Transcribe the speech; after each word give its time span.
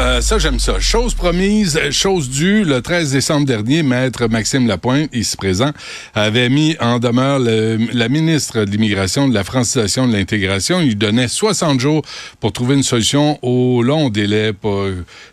Euh, 0.00 0.20
ça, 0.20 0.38
j'aime 0.38 0.60
ça. 0.60 0.78
Chose 0.78 1.14
promise, 1.14 1.78
chose 1.90 2.30
due. 2.30 2.62
Le 2.62 2.80
13 2.80 3.10
décembre 3.10 3.46
dernier, 3.46 3.82
Maître 3.82 4.28
Maxime 4.28 4.68
Lapointe, 4.68 5.10
ici 5.12 5.36
présent, 5.36 5.72
avait 6.14 6.48
mis 6.48 6.76
en 6.78 7.00
demeure 7.00 7.40
la 7.40 8.08
ministre 8.08 8.64
de 8.64 8.70
l'Immigration, 8.70 9.26
de 9.26 9.34
la 9.34 9.42
francisation, 9.42 10.06
de 10.06 10.12
l'intégration. 10.12 10.80
Il 10.80 10.96
donnait 10.98 11.26
60 11.26 11.80
jours 11.80 12.02
pour 12.38 12.52
trouver 12.52 12.76
une 12.76 12.84
solution 12.84 13.40
au 13.42 13.82
long 13.82 14.08
délai 14.08 14.52
pour 14.52 14.86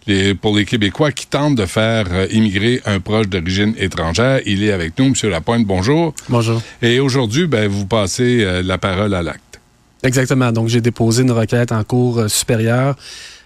les, 0.07 0.33
pour 0.33 0.55
les 0.57 0.65
Québécois 0.65 1.11
qui 1.11 1.27
tentent 1.27 1.55
de 1.55 1.67
faire 1.67 2.07
euh, 2.11 2.27
immigrer 2.31 2.81
un 2.85 2.99
proche 2.99 3.27
d'origine 3.27 3.75
étrangère. 3.77 4.39
Il 4.47 4.63
est 4.63 4.71
avec 4.71 4.97
nous, 4.97 5.05
M. 5.05 5.13
Lapointe. 5.29 5.63
Bonjour. 5.65 6.15
Bonjour. 6.27 6.59
Et 6.81 6.99
aujourd'hui, 6.99 7.45
ben, 7.45 7.67
vous 7.67 7.85
passez 7.85 8.43
euh, 8.43 8.63
la 8.63 8.79
parole 8.79 9.13
à 9.13 9.21
l'acte. 9.21 9.41
Exactement. 10.01 10.51
Donc, 10.51 10.69
j'ai 10.69 10.81
déposé 10.81 11.21
une 11.21 11.31
requête 11.31 11.71
en 11.71 11.83
cours 11.83 12.29
supérieure 12.29 12.95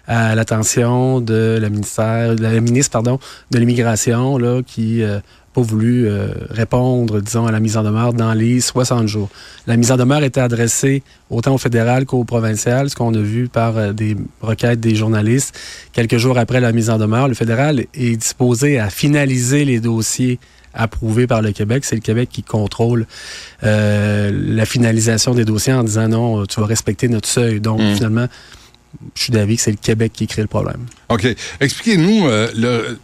à 0.09 0.33
l'attention 0.33 1.21
de 1.21 1.59
la 1.61 1.69
ministère, 1.69 2.33
la 2.33 2.59
ministre 2.59 2.91
pardon, 2.91 3.19
de 3.51 3.59
l'immigration 3.59 4.39
là 4.39 4.61
qui 4.65 5.03
euh, 5.03 5.19
pas 5.53 5.61
voulu 5.61 6.07
euh, 6.07 6.29
répondre, 6.49 7.21
disons, 7.21 7.45
à 7.45 7.51
la 7.51 7.59
mise 7.59 7.77
en 7.77 7.83
demeure 7.83 8.13
dans 8.13 8.33
les 8.33 8.59
60 8.59 9.07
jours. 9.07 9.29
La 9.67 9.77
mise 9.77 9.91
en 9.91 9.97
demeure 9.97 10.23
était 10.23 10.41
adressée 10.41 11.03
autant 11.29 11.53
au 11.53 11.57
fédéral 11.59 12.07
qu'au 12.07 12.23
provincial, 12.23 12.89
ce 12.89 12.95
qu'on 12.95 13.13
a 13.13 13.19
vu 13.19 13.49
par 13.49 13.77
euh, 13.77 13.93
des 13.93 14.17
requêtes 14.41 14.79
des 14.79 14.95
journalistes. 14.95 15.55
Quelques 15.93 16.17
jours 16.17 16.39
après 16.39 16.59
la 16.59 16.71
mise 16.71 16.89
en 16.89 16.97
demeure, 16.97 17.27
le 17.27 17.35
fédéral 17.35 17.85
est 17.93 18.15
disposé 18.15 18.79
à 18.79 18.89
finaliser 18.89 19.63
les 19.63 19.79
dossiers 19.79 20.39
approuvés 20.73 21.27
par 21.27 21.43
le 21.43 21.51
Québec. 21.51 21.85
C'est 21.85 21.95
le 21.95 22.01
Québec 22.01 22.29
qui 22.31 22.41
contrôle 22.41 23.05
la 23.61 24.65
finalisation 24.65 25.33
des 25.33 25.43
dossiers 25.43 25.73
en 25.73 25.83
disant 25.83 26.07
non, 26.07 26.45
tu 26.45 26.59
vas 26.59 26.67
respecter 26.67 27.07
notre 27.07 27.27
seuil. 27.27 27.59
Donc, 27.59 27.81
mmh. 27.81 27.95
finalement, 27.95 28.27
je 29.15 29.23
suis 29.23 29.31
d'avis 29.31 29.55
que 29.57 29.61
c'est 29.61 29.71
le 29.71 29.77
Québec 29.77 30.11
qui 30.13 30.27
crée 30.27 30.41
le 30.41 30.47
problème. 30.47 30.85
OK. 31.09 31.27
Expliquez-nous 31.59 32.27
euh, 32.27 32.95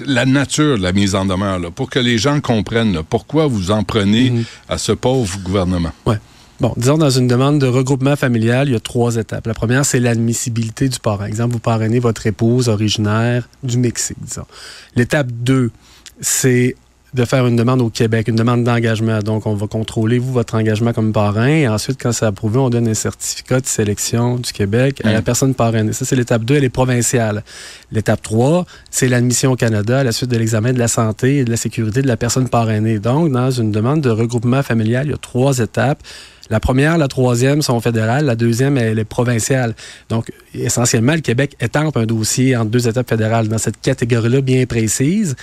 la 0.00 0.26
nature 0.26 0.78
de 0.78 0.82
la 0.82 0.92
mise 0.92 1.14
en 1.14 1.24
demeure, 1.24 1.60
pour 1.72 1.90
que 1.90 1.98
les 1.98 2.18
gens 2.18 2.40
comprennent 2.40 3.02
pourquoi 3.08 3.46
vous 3.46 3.70
en 3.70 3.84
prenez 3.84 4.30
mhm. 4.30 4.44
à 4.68 4.78
ce 4.78 4.92
pauvre 4.92 5.38
gouvernement? 5.40 5.92
Oui. 6.06 6.14
Bon, 6.60 6.72
disons, 6.76 6.98
dans 6.98 7.10
une 7.10 7.26
demande 7.26 7.58
de 7.58 7.66
regroupement 7.66 8.14
familial, 8.14 8.68
il 8.68 8.72
y 8.72 8.76
a 8.76 8.80
trois 8.80 9.16
étapes. 9.16 9.46
La 9.46 9.54
première, 9.54 9.84
c'est 9.84 9.98
l'admissibilité 9.98 10.88
du 10.88 11.00
parent. 11.00 11.24
Exemple, 11.24 11.52
vous 11.52 11.58
parrainez 11.58 11.98
votre 11.98 12.26
épouse 12.28 12.68
originaire 12.68 13.48
du 13.64 13.76
Mexique, 13.76 14.16
disons. 14.20 14.46
L'étape 14.94 15.32
2, 15.32 15.72
c'est 16.20 16.76
de 17.14 17.24
faire 17.24 17.46
une 17.46 17.54
demande 17.54 17.80
au 17.80 17.90
Québec, 17.90 18.26
une 18.26 18.34
demande 18.34 18.64
d'engagement. 18.64 19.20
Donc, 19.20 19.46
on 19.46 19.54
va 19.54 19.68
contrôler, 19.68 20.18
vous, 20.18 20.32
votre 20.32 20.56
engagement 20.56 20.92
comme 20.92 21.12
parrain. 21.12 21.46
Et 21.46 21.68
ensuite, 21.68 21.96
quand 22.02 22.10
c'est 22.10 22.26
approuvé, 22.26 22.58
on 22.58 22.70
donne 22.70 22.88
un 22.88 22.94
certificat 22.94 23.60
de 23.60 23.66
sélection 23.66 24.36
du 24.36 24.52
Québec 24.52 25.00
à 25.04 25.12
la 25.12 25.20
mm. 25.20 25.24
personne 25.24 25.54
parrainée. 25.54 25.92
Ça, 25.92 26.04
c'est 26.04 26.16
l'étape 26.16 26.44
2, 26.44 26.56
elle 26.56 26.64
est 26.64 26.68
provinciale. 26.68 27.44
L'étape 27.92 28.20
3, 28.20 28.66
c'est 28.90 29.06
l'admission 29.06 29.52
au 29.52 29.56
Canada 29.56 30.00
à 30.00 30.04
la 30.04 30.10
suite 30.10 30.30
de 30.30 30.36
l'examen 30.36 30.72
de 30.72 30.78
la 30.78 30.88
santé 30.88 31.38
et 31.38 31.44
de 31.44 31.50
la 31.50 31.56
sécurité 31.56 32.02
de 32.02 32.08
la 32.08 32.16
personne 32.16 32.48
parrainée. 32.48 32.98
Donc, 32.98 33.30
dans 33.30 33.52
une 33.52 33.70
demande 33.70 34.00
de 34.00 34.10
regroupement 34.10 34.64
familial, 34.64 35.06
il 35.06 35.10
y 35.10 35.14
a 35.14 35.18
trois 35.18 35.60
étapes. 35.60 36.02
La 36.50 36.60
première, 36.60 36.98
la 36.98 37.08
troisième 37.08 37.62
sont 37.62 37.80
fédérales. 37.80 38.26
La 38.26 38.36
deuxième, 38.36 38.76
elle 38.76 38.98
est 38.98 39.04
provinciale. 39.04 39.74
Donc, 40.08 40.30
essentiellement, 40.54 41.14
le 41.14 41.20
Québec 41.20 41.56
étampe 41.60 41.96
un 41.96 42.06
dossier 42.06 42.56
en 42.56 42.64
deux 42.64 42.88
étapes 42.88 43.08
fédérales 43.08 43.48
dans 43.48 43.58
cette 43.58 43.80
catégorie-là 43.80 44.40
bien 44.40 44.66
précise. 44.66 45.36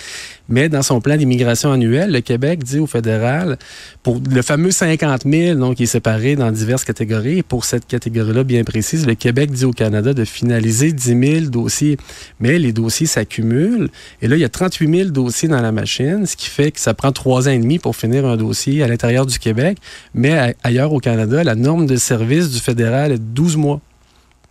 Mais 0.47 0.69
dans 0.69 0.81
son 0.81 0.99
plan 0.99 1.15
d'immigration 1.15 1.71
annuel, 1.71 2.11
le 2.11 2.21
Québec 2.21 2.63
dit 2.63 2.79
au 2.79 2.85
fédéral, 2.85 3.57
pour 4.03 4.19
le 4.29 4.41
fameux 4.41 4.71
50 4.71 5.23
000, 5.25 5.57
donc, 5.57 5.77
qui 5.77 5.83
est 5.83 5.87
séparé 5.87 6.35
dans 6.35 6.51
diverses 6.51 6.83
catégories, 6.83 7.41
pour 7.41 7.65
cette 7.65 7.87
catégorie-là 7.87 8.43
bien 8.43 8.63
précise, 8.63 9.07
le 9.07 9.15
Québec 9.15 9.51
dit 9.51 9.65
au 9.65 9.71
Canada 9.71 10.13
de 10.13 10.25
finaliser 10.25 10.91
10 10.91 11.19
000 11.41 11.45
dossiers. 11.49 11.97
Mais 12.39 12.59
les 12.59 12.73
dossiers 12.73 13.07
s'accumulent. 13.07 13.89
Et 14.21 14.27
là, 14.27 14.35
il 14.35 14.41
y 14.41 14.45
a 14.45 14.49
38 14.49 14.97
000 14.97 15.09
dossiers 15.09 15.47
dans 15.47 15.61
la 15.61 15.71
machine, 15.71 16.25
ce 16.25 16.35
qui 16.35 16.49
fait 16.49 16.71
que 16.71 16.79
ça 16.79 16.93
prend 16.93 17.11
trois 17.11 17.47
ans 17.47 17.51
et 17.51 17.59
demi 17.59 17.79
pour 17.79 17.95
finir 17.95 18.25
un 18.25 18.37
dossier 18.37 18.83
à 18.83 18.87
l'intérieur 18.87 19.25
du 19.25 19.39
Québec. 19.39 19.77
Mais 20.13 20.55
ailleurs, 20.63 20.90
au 20.91 20.99
Canada, 20.99 21.43
la 21.43 21.55
norme 21.55 21.85
de 21.85 21.95
service 21.95 22.49
du 22.51 22.59
fédéral 22.59 23.11
est 23.11 23.17
de 23.17 23.23
12 23.23 23.57
mois. 23.57 23.81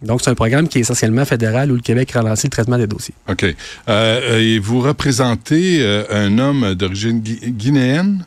Donc, 0.02 0.22
c'est 0.22 0.30
un 0.30 0.34
programme 0.34 0.66
qui 0.66 0.78
est 0.78 0.80
essentiellement 0.80 1.24
fédéral 1.24 1.70
où 1.70 1.74
le 1.74 1.82
Québec 1.82 2.12
ralentit 2.12 2.46
le 2.46 2.50
traitement 2.50 2.78
des 2.78 2.86
dossiers. 2.86 3.14
OK. 3.28 3.44
Euh, 3.88 4.38
et 4.38 4.58
vous 4.58 4.80
représentez 4.80 5.82
euh, 5.82 6.04
un 6.10 6.38
homme 6.38 6.74
d'origine 6.74 7.20
guinéenne? 7.20 8.24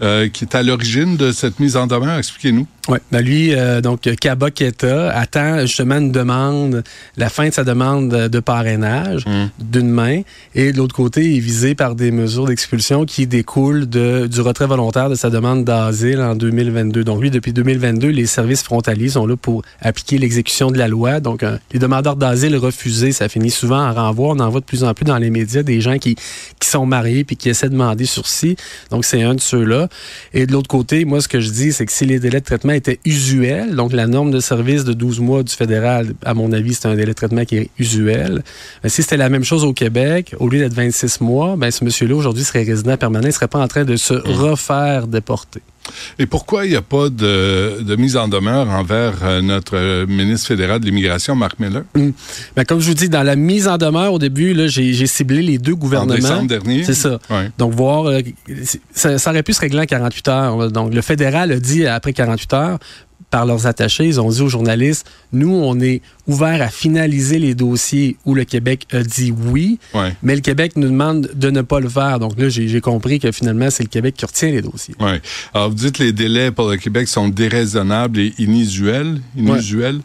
Mm-hmm. 0.00 0.30
qui 0.30 0.44
est 0.44 0.54
à 0.54 0.62
l'origine 0.62 1.16
de 1.16 1.32
cette 1.32 1.60
mise 1.60 1.76
en 1.76 1.86
demeure. 1.86 2.18
Expliquez-nous. 2.18 2.66
Oui, 2.88 2.96
ben 3.12 3.20
lui, 3.20 3.54
euh, 3.54 3.82
donc 3.82 4.00
Kaba 4.18 4.50
Keta, 4.50 5.10
attend 5.10 5.60
justement 5.60 5.98
une 5.98 6.10
demande, 6.10 6.82
la 7.18 7.28
fin 7.28 7.48
de 7.48 7.52
sa 7.52 7.62
demande 7.62 8.08
de 8.08 8.40
parrainage 8.40 9.26
hmm. 9.26 9.48
d'une 9.58 9.90
main, 9.90 10.22
et 10.54 10.72
de 10.72 10.78
l'autre 10.78 10.94
côté, 10.94 11.22
il 11.22 11.36
est 11.36 11.40
visé 11.40 11.74
par 11.74 11.94
des 11.94 12.10
mesures 12.10 12.46
d'expulsion 12.46 13.04
qui 13.04 13.26
découlent 13.26 13.86
de, 13.86 14.26
du 14.26 14.40
retrait 14.40 14.66
volontaire 14.66 15.10
de 15.10 15.16
sa 15.16 15.28
demande 15.28 15.66
d'asile 15.66 16.20
en 16.20 16.34
2022. 16.34 17.04
Donc 17.04 17.20
lui, 17.20 17.30
depuis 17.30 17.52
2022, 17.52 18.08
les 18.08 18.24
services 18.24 18.62
frontaliers 18.62 19.10
sont 19.10 19.26
là 19.26 19.36
pour 19.36 19.62
appliquer 19.82 20.16
l'exécution 20.16 20.70
de 20.70 20.78
la 20.78 20.88
loi. 20.88 21.20
Donc 21.20 21.42
euh, 21.42 21.58
les 21.72 21.78
demandeurs 21.78 22.16
d'asile 22.16 22.56
refusés, 22.56 23.12
ça 23.12 23.28
finit 23.28 23.50
souvent 23.50 23.86
en 23.86 23.92
renvoi. 23.92 24.30
On 24.30 24.40
en 24.40 24.48
voit 24.48 24.60
de 24.60 24.64
plus 24.64 24.82
en 24.82 24.94
plus 24.94 25.04
dans 25.04 25.18
les 25.18 25.28
médias 25.28 25.62
des 25.62 25.82
gens 25.82 25.98
qui, 25.98 26.14
qui 26.14 26.68
sont 26.70 26.86
mariés 26.86 27.24
puis 27.24 27.36
qui 27.36 27.50
essaient 27.50 27.68
de 27.68 27.74
demander 27.74 28.06
sursis. 28.06 28.56
Donc 28.90 29.04
c'est 29.04 29.22
un 29.22 29.34
de 29.34 29.40
ceux-là. 29.40 29.87
Et 30.34 30.46
de 30.46 30.52
l'autre 30.52 30.68
côté, 30.68 31.04
moi, 31.04 31.20
ce 31.20 31.28
que 31.28 31.40
je 31.40 31.50
dis, 31.50 31.72
c'est 31.72 31.86
que 31.86 31.92
si 31.92 32.06
les 32.06 32.18
délais 32.18 32.40
de 32.40 32.44
traitement 32.44 32.72
était 32.72 33.00
usuel. 33.04 33.74
Donc, 33.74 33.92
la 33.92 34.06
norme 34.06 34.30
de 34.30 34.40
service 34.40 34.84
de 34.84 34.92
12 34.92 35.20
mois 35.20 35.42
du 35.42 35.52
fédéral, 35.52 36.14
à 36.24 36.34
mon 36.34 36.52
avis, 36.52 36.74
c'est 36.74 36.86
un 36.86 36.94
délai 36.94 37.08
de 37.08 37.12
traitement 37.12 37.44
qui 37.44 37.56
est 37.56 37.70
usuel. 37.78 38.42
Mais 38.82 38.88
si 38.88 39.02
c'était 39.02 39.16
la 39.16 39.28
même 39.28 39.44
chose 39.44 39.64
au 39.64 39.72
Québec, 39.72 40.34
au 40.38 40.48
lieu 40.48 40.58
d'être 40.58 40.74
26 40.74 41.20
mois, 41.20 41.56
ben, 41.56 41.70
ce 41.70 41.84
monsieur-là, 41.84 42.14
aujourd'hui, 42.14 42.44
serait 42.44 42.62
résident 42.62 42.96
permanent. 42.96 43.24
Il 43.24 43.28
ne 43.28 43.32
serait 43.32 43.48
pas 43.48 43.60
en 43.60 43.68
train 43.68 43.84
de 43.84 43.96
se 43.96 44.14
mmh. 44.14 44.22
refaire 44.26 45.06
déporter. 45.06 45.62
Et 46.18 46.26
pourquoi 46.26 46.66
il 46.66 46.70
n'y 46.70 46.76
a 46.76 46.82
pas 46.82 47.08
de, 47.08 47.96
mise 47.96 48.16
en 48.16 48.28
demeure 48.28 48.68
envers 48.68 49.14
euh, 49.22 49.40
notre 49.42 50.06
ministre 50.06 50.48
fédéral 50.48 50.80
de 50.80 50.86
l'immigration, 50.86 51.34
Marc 51.34 51.58
Miller? 51.58 51.82
Mmh. 51.94 52.10
Ben, 52.56 52.64
comme 52.64 52.80
je 52.80 52.88
vous 52.88 52.94
dis, 52.94 53.08
dans 53.08 53.22
la 53.22 53.36
mise 53.36 53.68
en 53.68 53.78
demeure, 53.78 54.12
au 54.12 54.18
début, 54.18 54.54
j'ai 54.68 55.06
ciblé 55.06 55.42
les 55.42 55.58
deux 55.58 55.74
gouvernements. 55.74 56.14
En 56.14 56.16
décembre 56.16 56.48
dernier? 56.48 56.84
C'est 56.84 56.94
ça. 56.94 57.18
Donc, 57.58 57.74
voir, 57.74 58.06
euh, 58.06 58.20
ça, 58.92 59.18
ça, 59.18 59.30
aurait 59.30 59.42
pu 59.42 59.52
se 59.52 59.60
régler 59.60 59.80
en 59.80 59.86
48 59.86 60.28
heures. 60.28 60.72
Donc, 60.72 60.94
le 60.94 61.02
fédéral 61.02 61.52
a 61.52 61.58
dit 61.58 61.86
après 61.86 62.12
48 62.12 62.52
heures, 62.54 62.78
par 63.30 63.46
leurs 63.46 63.66
attachés, 63.66 64.06
ils 64.06 64.20
ont 64.20 64.30
dit 64.30 64.40
aux 64.40 64.48
journalistes, 64.48 65.06
nous, 65.32 65.52
on 65.52 65.78
est 65.80 66.00
ouvert 66.26 66.62
à 66.62 66.68
finaliser 66.68 67.38
les 67.38 67.54
dossiers 67.54 68.16
où 68.24 68.34
le 68.34 68.44
Québec 68.44 68.86
a 68.92 69.02
dit 69.02 69.32
oui, 69.52 69.78
mais 70.22 70.34
le 70.34 70.40
Québec 70.40 70.72
nous 70.76 70.88
demande 70.88 71.30
de 71.34 71.50
ne 71.50 71.62
pas 71.62 71.80
le 71.80 71.88
faire. 71.88 72.18
Donc 72.18 72.38
là, 72.38 72.48
j'ai 72.48 72.80
compris 72.80 73.18
que 73.18 73.32
finalement, 73.32 73.70
c'est 73.70 73.82
le 73.82 73.88
Québec 73.88 74.14
qui 74.16 74.24
retient 74.24 74.50
les 74.50 74.62
dossiers. 74.62 74.94
Oui. 75.00 75.12
Alors, 75.54 75.68
vous 75.68 75.74
dites 75.74 75.96
que 75.96 76.02
les 76.02 76.12
délais 76.12 76.50
pour 76.50 76.68
le 76.68 76.76
Québec 76.76 77.08
sont 77.08 77.28
déraisonnables 77.28 78.18
et 78.18 78.34
inusuels. 78.38 79.20
inusuels. 79.36 80.00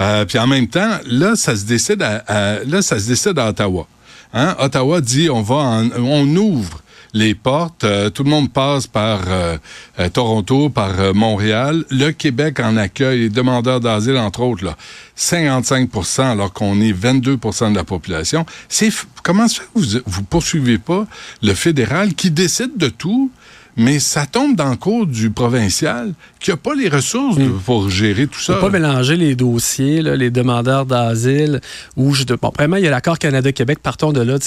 Euh, 0.00 0.24
puis 0.24 0.38
en 0.38 0.46
même 0.46 0.68
temps, 0.68 0.98
là, 1.06 1.34
ça 1.36 1.56
se 1.56 1.64
décide 1.64 2.02
à, 2.02 2.60
là, 2.64 2.82
ça 2.82 2.98
se 2.98 3.08
décide 3.08 3.38
à 3.38 3.48
Ottawa. 3.48 3.86
Hein? 4.32 4.56
Ottawa 4.58 5.00
dit, 5.00 5.30
on 5.30 5.42
va, 5.42 5.82
on 5.96 6.26
ouvre 6.36 6.82
les 7.14 7.34
portes. 7.34 7.84
Euh, 7.84 8.10
tout 8.10 8.24
le 8.24 8.30
monde 8.30 8.52
passe 8.52 8.86
par 8.86 9.20
euh, 9.28 9.56
euh, 9.98 10.08
Toronto, 10.08 10.68
par 10.68 11.14
Montréal. 11.14 11.84
Le 11.90 12.10
Québec 12.10 12.60
en 12.60 12.76
accueille 12.76 13.20
les 13.20 13.28
demandeurs 13.28 13.80
d'asile, 13.80 14.16
entre 14.16 14.40
autres, 14.40 14.64
là, 14.64 14.76
55% 15.16 16.22
alors 16.22 16.52
qu'on 16.52 16.80
est 16.80 16.92
22% 16.92 17.70
de 17.70 17.76
la 17.76 17.84
population. 17.84 18.46
C'est 18.68 18.90
comment 19.22 19.48
ça 19.48 19.62
vous 19.74 19.84
vous 20.06 20.22
poursuivez 20.22 20.78
pas 20.78 21.06
le 21.42 21.54
fédéral 21.54 22.14
qui 22.14 22.30
décide 22.30 22.76
de 22.76 22.88
tout 22.88 23.30
mais 23.78 24.00
ça 24.00 24.26
tombe 24.26 24.56
dans 24.56 24.70
le 24.70 24.76
cours 24.76 25.06
du 25.06 25.30
provincial 25.30 26.12
qui 26.40 26.50
n'a 26.50 26.56
pas 26.56 26.74
les 26.74 26.88
ressources 26.88 27.38
hmm. 27.38 27.60
pour 27.64 27.88
gérer 27.88 28.26
tout 28.26 28.40
ça. 28.40 28.56
On 28.58 28.60
pas 28.60 28.70
mélanger 28.70 29.16
les 29.16 29.36
dossiers, 29.36 30.02
les 30.02 30.30
demandeurs 30.30 30.84
d'asile. 30.84 31.60
Ou 31.96 32.12
je, 32.12 32.24
bon, 32.24 32.50
vraiment, 32.54 32.76
il 32.76 32.84
y 32.84 32.88
a 32.88 32.90
l'accord 32.90 33.18
Canada-Québec. 33.18 33.78
Partons 33.80 34.12
de 34.12 34.20
là. 34.20 34.38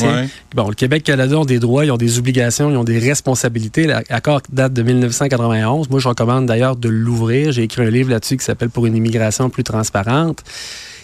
Bon, 0.53 0.67
le 0.67 0.75
Québec-Canada 0.75 1.39
ont 1.39 1.45
des 1.45 1.59
droits, 1.59 1.85
ils 1.85 1.91
ont 1.91 1.97
des 1.97 2.19
obligations, 2.19 2.69
ils 2.69 2.77
ont 2.77 2.83
des 2.83 2.99
responsabilités. 2.99 3.87
L'accord 3.87 4.41
date 4.51 4.73
de 4.73 4.83
1991. 4.83 5.89
Moi, 5.89 5.99
je 5.99 6.07
recommande 6.07 6.45
d'ailleurs 6.45 6.75
de 6.75 6.89
l'ouvrir. 6.89 7.53
J'ai 7.53 7.63
écrit 7.63 7.83
un 7.83 7.89
livre 7.89 8.09
là-dessus 8.09 8.37
qui 8.37 8.43
s'appelle 8.45 8.69
Pour 8.69 8.85
une 8.85 8.95
immigration 8.95 9.49
plus 9.49 9.63
transparente 9.63 10.43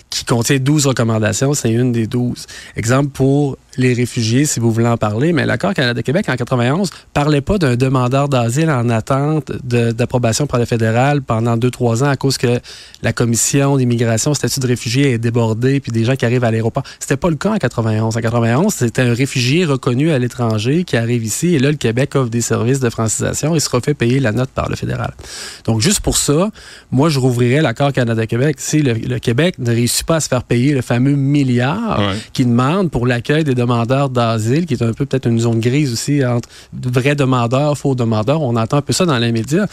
qui 0.10 0.26
contient 0.26 0.58
12 0.58 0.88
recommandations. 0.88 1.54
C'est 1.54 1.72
une 1.72 1.92
des 1.92 2.08
12. 2.08 2.46
Exemple 2.76 3.10
pour 3.10 3.58
les 3.78 3.94
réfugiés, 3.94 4.46
si 4.46 4.60
vous 4.60 4.72
voulez 4.72 4.88
en 4.88 4.98
parler, 4.98 5.34
mais 5.34 5.46
l'accord 5.46 5.74
Canada-Québec 5.74 6.28
en 6.30 6.36
91 6.36 6.90
parlait 7.14 7.42
pas 7.42 7.58
d'un 7.58 7.76
demandeur 7.76 8.28
d'asile 8.28 8.70
en 8.70 8.90
attente 8.90 9.52
d'approbation 9.64 10.48
par 10.48 10.60
le 10.60 10.66
fédéral 10.66 11.22
pendant 11.22 11.58
deux, 11.58 11.70
trois 11.70 12.04
ans 12.04 12.10
à 12.10 12.16
cause 12.16 12.38
que 12.38 12.60
la 13.04 13.14
commission 13.14 13.78
d'immigration, 13.78 14.34
statut 14.34 14.60
de 14.60 14.68
réfugié 14.68 15.12
est 15.12 15.18
débordée, 15.18 15.80
puis 15.80 15.92
des 15.92 16.04
gens 16.04 16.16
qui 16.16 16.26
arrivent 16.26 16.44
à 16.44 16.52
l'aéroport. 16.52 16.84
C'était 17.00 17.18
pas 17.18 17.30
le 17.30 17.36
cas 17.36 17.52
en 17.52 17.58
91. 17.58 18.18
En 18.18 18.20
91, 18.20 18.74
c'était 18.74 19.04
un 19.04 19.14
réfugié 19.14 19.66
reconnu 19.66 20.12
à 20.12 20.20
l'étranger 20.20 20.84
qui 20.84 20.98
arrive 20.98 21.24
ici, 21.24 21.56
et 21.56 21.60
là, 21.60 21.70
le 21.70 21.78
Québec 21.78 22.16
offre 22.16 22.30
des 22.30 22.42
services 22.42 22.80
de 22.80 22.90
francisation 22.90 23.56
et 23.56 23.60
se 23.60 23.70
refait 23.70 23.94
payer 23.94 24.20
la 24.20 24.32
note 24.32 24.50
par 24.50 24.70
le 24.70 24.76
fédéral. 24.76 25.14
Donc, 25.66 25.82
juste 25.82 26.00
pour 26.00 26.18
ça, 26.18 26.50
moi, 26.92 27.10
je 27.10 27.20
rouvrirais 27.20 27.62
l'accord 27.62 27.94
Canada-Québec. 27.94 28.58
Si 28.60 28.82
le, 28.82 29.20
Québec 29.20 29.60
ne 29.60 29.72
réussit 29.72 30.06
pas 30.06 30.16
à 30.16 30.20
se 30.20 30.28
faire 30.28 30.44
payer 30.44 30.74
le 30.74 30.82
fameux 30.82 31.16
milliard 31.16 32.02
qui 32.34 32.46
demande 32.46 32.90
pour 32.90 33.06
l'accueil 33.06 33.44
des 33.44 33.54
demandeurs 33.54 33.67
d'asile, 34.10 34.66
qui 34.66 34.74
est 34.74 34.84
un 34.84 34.94
peu 34.94 35.06
peut-être 35.06 35.28
une 35.28 35.40
zone 35.40 35.60
grise 35.60 35.94
aussi 35.94 36.26
entre 36.26 36.50
vrais 36.74 37.16
demandeurs, 37.16 37.78
faux 37.78 37.96
demandeurs. 37.96 38.42
On 38.42 38.56
entend 38.56 38.78
un 38.78 38.82
peu 38.82 38.94
ça 38.94 39.06
dans 39.06 39.18
les 39.18 39.32
médias. 39.32 39.68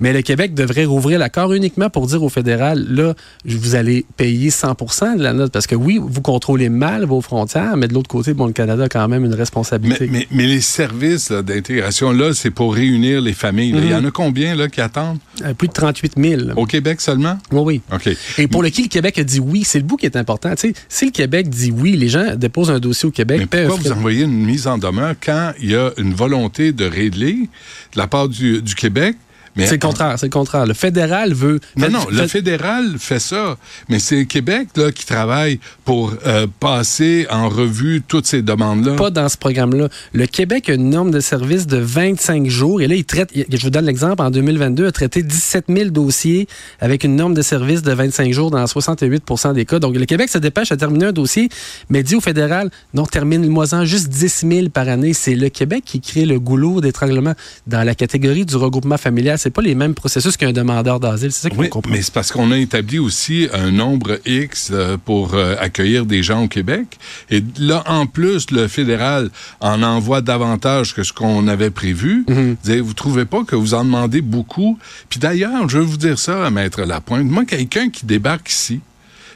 Mais 0.00 0.12
le 0.12 0.22
Québec 0.22 0.54
devrait 0.54 0.84
rouvrir 0.84 1.18
l'accord 1.18 1.52
uniquement 1.52 1.90
pour 1.90 2.06
dire 2.06 2.22
au 2.22 2.28
fédéral, 2.28 2.86
là, 2.88 3.14
vous 3.44 3.74
allez 3.74 4.04
payer 4.16 4.50
100% 4.50 5.18
de 5.18 5.22
la 5.22 5.32
note. 5.32 5.52
Parce 5.52 5.66
que 5.66 5.74
oui, 5.74 6.00
vous 6.02 6.22
contrôlez 6.22 6.68
mal 6.68 7.04
vos 7.04 7.20
frontières, 7.20 7.76
mais 7.76 7.88
de 7.88 7.94
l'autre 7.94 8.08
côté, 8.08 8.34
bon, 8.34 8.46
le 8.46 8.52
Canada 8.52 8.84
a 8.84 8.88
quand 8.88 9.08
même 9.08 9.24
une 9.24 9.34
responsabilité. 9.34 10.08
Mais, 10.10 10.26
les 10.46 10.60
services 10.60 11.30
d'intégration, 11.30 12.12
là, 12.12 12.34
c'est 12.34 12.50
pour 12.50 12.74
réunir 12.74 13.20
les 13.20 13.32
familles. 13.32 13.74
Il 13.76 13.90
y 13.90 13.94
en 13.94 14.04
a 14.04 14.10
combien 14.10 14.54
là, 14.54 14.68
qui 14.68 14.80
attendent? 14.80 15.18
Euh, 15.44 15.54
plus 15.54 15.68
de 15.68 15.72
38 15.72 16.14
000. 16.16 16.42
Au 16.56 16.66
Québec 16.66 17.00
seulement? 17.00 17.38
Oui, 17.50 17.80
oui. 17.92 18.16
Et 18.38 18.48
pour 18.48 18.62
lequel 18.62 18.84
le 18.84 18.88
Québec 18.88 19.18
a 19.18 19.24
dit 19.24 19.40
oui, 19.40 19.62
c'est 19.64 19.78
le 19.78 19.84
bout 19.84 19.96
qui 19.96 20.06
est 20.06 20.16
important. 20.16 20.52
Si 20.88 21.04
le 21.04 21.10
Québec 21.10 21.48
dit 21.48 21.72
oui, 21.72 21.96
les 21.96 22.08
gens 22.08 22.34
déposent 22.36 22.70
un 22.70 22.80
dossier 22.80 23.08
au 23.08 23.12
Québec. 23.12 23.31
Mais 23.38 23.46
pourquoi 23.46 23.76
vous 23.76 23.92
envoyez 23.92 24.24
une 24.24 24.44
mise 24.44 24.66
en 24.66 24.78
demeure 24.78 25.14
quand 25.22 25.52
il 25.60 25.70
y 25.70 25.76
a 25.76 25.92
une 25.96 26.14
volonté 26.14 26.72
de 26.72 26.84
régler 26.84 27.48
de 27.92 27.98
la 27.98 28.06
part 28.06 28.28
du, 28.28 28.62
du 28.62 28.74
Québec? 28.74 29.16
C'est 29.56 29.72
le 29.72 29.78
contraire, 29.78 30.18
c'est 30.18 30.26
le 30.26 30.30
contraire. 30.30 30.66
Le 30.66 30.74
fédéral 30.74 31.34
veut... 31.34 31.60
Non, 31.76 31.90
non, 31.90 32.06
le 32.10 32.26
fédéral 32.26 32.96
fait 32.98 33.18
ça, 33.18 33.56
mais 33.88 33.98
c'est 33.98 34.20
le 34.20 34.24
Québec 34.24 34.68
là, 34.76 34.92
qui 34.92 35.04
travaille 35.04 35.58
pour 35.84 36.14
euh, 36.26 36.46
passer 36.60 37.26
en 37.30 37.48
revue 37.48 38.02
toutes 38.06 38.26
ces 38.26 38.42
demandes-là. 38.42 38.96
Pas 38.96 39.10
dans 39.10 39.28
ce 39.28 39.36
programme-là. 39.36 39.88
Le 40.12 40.26
Québec 40.26 40.68
a 40.68 40.74
une 40.74 40.90
norme 40.90 41.10
de 41.10 41.20
service 41.20 41.66
de 41.66 41.78
25 41.78 42.46
jours, 42.48 42.80
et 42.80 42.86
là, 42.86 42.94
il 42.94 43.04
traite, 43.04 43.30
je 43.34 43.62
vous 43.62 43.70
donne 43.70 43.86
l'exemple, 43.86 44.22
en 44.22 44.30
2022, 44.30 44.86
a 44.86 44.92
traité 44.92 45.22
17 45.22 45.66
000 45.68 45.90
dossiers 45.90 46.46
avec 46.80 47.04
une 47.04 47.16
norme 47.16 47.34
de 47.34 47.42
service 47.42 47.82
de 47.82 47.92
25 47.92 48.32
jours 48.32 48.50
dans 48.50 48.64
68% 48.64 49.54
des 49.54 49.64
cas. 49.64 49.78
Donc, 49.78 49.96
le 49.96 50.04
Québec 50.06 50.28
se 50.28 50.38
dépêche 50.38 50.72
à 50.72 50.76
terminer 50.76 51.06
un 51.06 51.12
dossier, 51.12 51.48
mais 51.90 52.02
dit 52.02 52.14
au 52.14 52.20
fédéral, 52.20 52.70
non, 52.94 53.04
termine 53.04 53.42
le 53.42 53.48
mois 53.48 53.66
juste 53.84 54.08
10 54.08 54.44
000 54.48 54.68
par 54.68 54.88
année. 54.88 55.12
C'est 55.12 55.34
le 55.34 55.48
Québec 55.48 55.84
qui 55.84 56.00
crée 56.00 56.26
le 56.26 56.38
goulot 56.38 56.80
d'étranglement 56.80 57.34
dans 57.66 57.82
la 57.82 57.94
catégorie 57.94 58.44
du 58.44 58.56
regroupement 58.56 58.98
familial 58.98 59.38
c'est 59.42 59.50
pas 59.50 59.62
les 59.62 59.74
mêmes 59.74 59.94
processus 59.94 60.36
qu'un 60.36 60.52
demandeur 60.52 61.00
d'asile. 61.00 61.32
C'est 61.32 61.42
ça 61.42 61.50
qu'il 61.50 61.58
oui, 61.58 61.68
Mais 61.88 62.00
c'est 62.00 62.14
parce 62.14 62.30
qu'on 62.30 62.52
a 62.52 62.58
établi 62.58 63.00
aussi 63.00 63.48
un 63.52 63.72
nombre 63.72 64.20
X 64.24 64.70
euh, 64.70 64.96
pour 65.04 65.34
euh, 65.34 65.56
accueillir 65.58 66.06
des 66.06 66.22
gens 66.22 66.44
au 66.44 66.48
Québec. 66.48 66.98
Et 67.28 67.42
là, 67.58 67.82
en 67.86 68.06
plus, 68.06 68.52
le 68.52 68.68
fédéral 68.68 69.30
en 69.58 69.82
envoie 69.82 70.20
davantage 70.20 70.94
que 70.94 71.02
ce 71.02 71.12
qu'on 71.12 71.48
avait 71.48 71.70
prévu. 71.70 72.24
Mm 72.28 72.80
Vous 72.82 72.94
trouvez 72.94 73.24
pas 73.24 73.42
que 73.42 73.56
vous 73.56 73.74
en 73.74 73.84
demandez 73.84 74.20
beaucoup? 74.20 74.78
Puis 75.08 75.18
d'ailleurs, 75.18 75.68
je 75.68 75.78
veux 75.78 75.84
vous 75.84 75.96
dire 75.96 76.20
ça, 76.20 76.48
Maître 76.50 76.82
Lapointe. 76.82 77.26
Moi, 77.26 77.44
quelqu'un 77.44 77.90
qui 77.90 78.06
débarque 78.06 78.48
ici, 78.48 78.80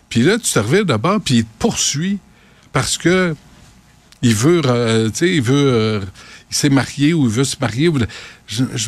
puis 0.09 0.23
là, 0.23 0.39
tu 0.39 0.53
te 0.53 0.59
reviens 0.61 0.85
d'abord, 0.85 1.21
puis 1.21 1.39
il 1.39 1.45
te 1.45 1.51
poursuit 1.59 2.19
parce 2.73 2.97
que 2.97 3.35
il 4.23 4.35
veut, 4.35 4.63
euh, 4.67 5.09
tu 5.09 5.17
sais, 5.17 5.35
il 5.35 5.43
veut 5.43 6.01
il 6.51 6.57
s'est 6.57 6.69
marié 6.69 7.13
ou 7.15 7.25
il 7.25 7.31
veut 7.31 7.45
se 7.45 7.57
marier. 7.61 7.91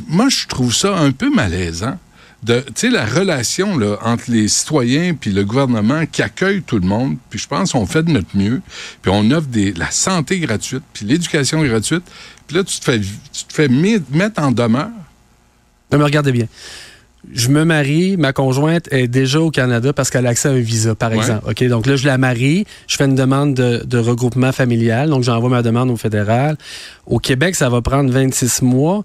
moi, 0.09 0.29
je 0.29 0.47
trouve 0.47 0.75
ça 0.75 0.97
un 0.97 1.13
peu 1.13 1.31
malaisant. 1.31 1.99
Tu 2.47 2.55
sais, 2.77 2.89
la 2.89 3.05
relation 3.05 3.79
entre 4.03 4.31
les 4.31 4.47
citoyens 4.47 5.15
puis 5.15 5.33
le 5.33 5.45
gouvernement 5.45 6.07
qui 6.07 6.23
accueille 6.23 6.63
tout 6.63 6.79
le 6.79 6.87
monde, 6.87 7.17
puis 7.31 7.39
je 7.39 7.49
pense 7.49 7.73
qu'on 7.73 7.87
fait 7.87 8.05
de 8.05 8.13
notre 8.13 8.37
mieux, 8.37 8.63
puis 9.03 9.11
on 9.13 9.29
offre 9.33 9.49
la 9.77 9.91
santé 9.91 10.39
gratuite, 10.39 10.85
puis 10.93 11.05
l'éducation 11.05 11.63
gratuite, 11.65 12.05
puis 12.47 12.57
là, 12.57 12.65
tu 12.65 12.79
te 12.79 13.53
fais, 13.53 13.69
mettre 13.69 14.41
en 14.41 14.53
demeure. 14.53 14.91
Mais 15.91 15.99
regardez 15.99 16.31
bien 16.31 16.47
je 17.33 17.49
me 17.49 17.65
marie, 17.65 18.17
ma 18.17 18.33
conjointe 18.33 18.89
est 18.93 19.09
déjà 19.09 19.41
au 19.41 19.51
Canada 19.51 19.93
parce 19.93 20.11
qu'elle 20.11 20.27
a 20.27 20.31
accès 20.31 20.49
à 20.49 20.53
un 20.53 20.59
visa, 20.59 20.95
par 20.95 21.13
exemple. 21.13 21.51
OK, 21.51 21.63
donc 21.65 21.87
là, 21.87 21.97
je 21.97 22.07
la 22.07 22.19
marie, 22.19 22.65
je 22.87 22.97
fais 22.97 23.05
une 23.05 23.15
demande 23.15 23.55
de, 23.55 23.83
de 23.85 23.99
regroupement 23.99 24.53
familial, 24.53 25.11
donc 25.11 25.23
j'envoie 25.23 25.51
ma 25.51 25.63
demande 25.63 25.91
au 25.91 25.97
fédéral. 25.97 26.57
Au 27.07 27.19
Québec, 27.19 27.55
ça 27.55 27.69
va 27.69 27.83
prendre 27.83 28.11
26 28.11 28.63
mois 28.63 29.05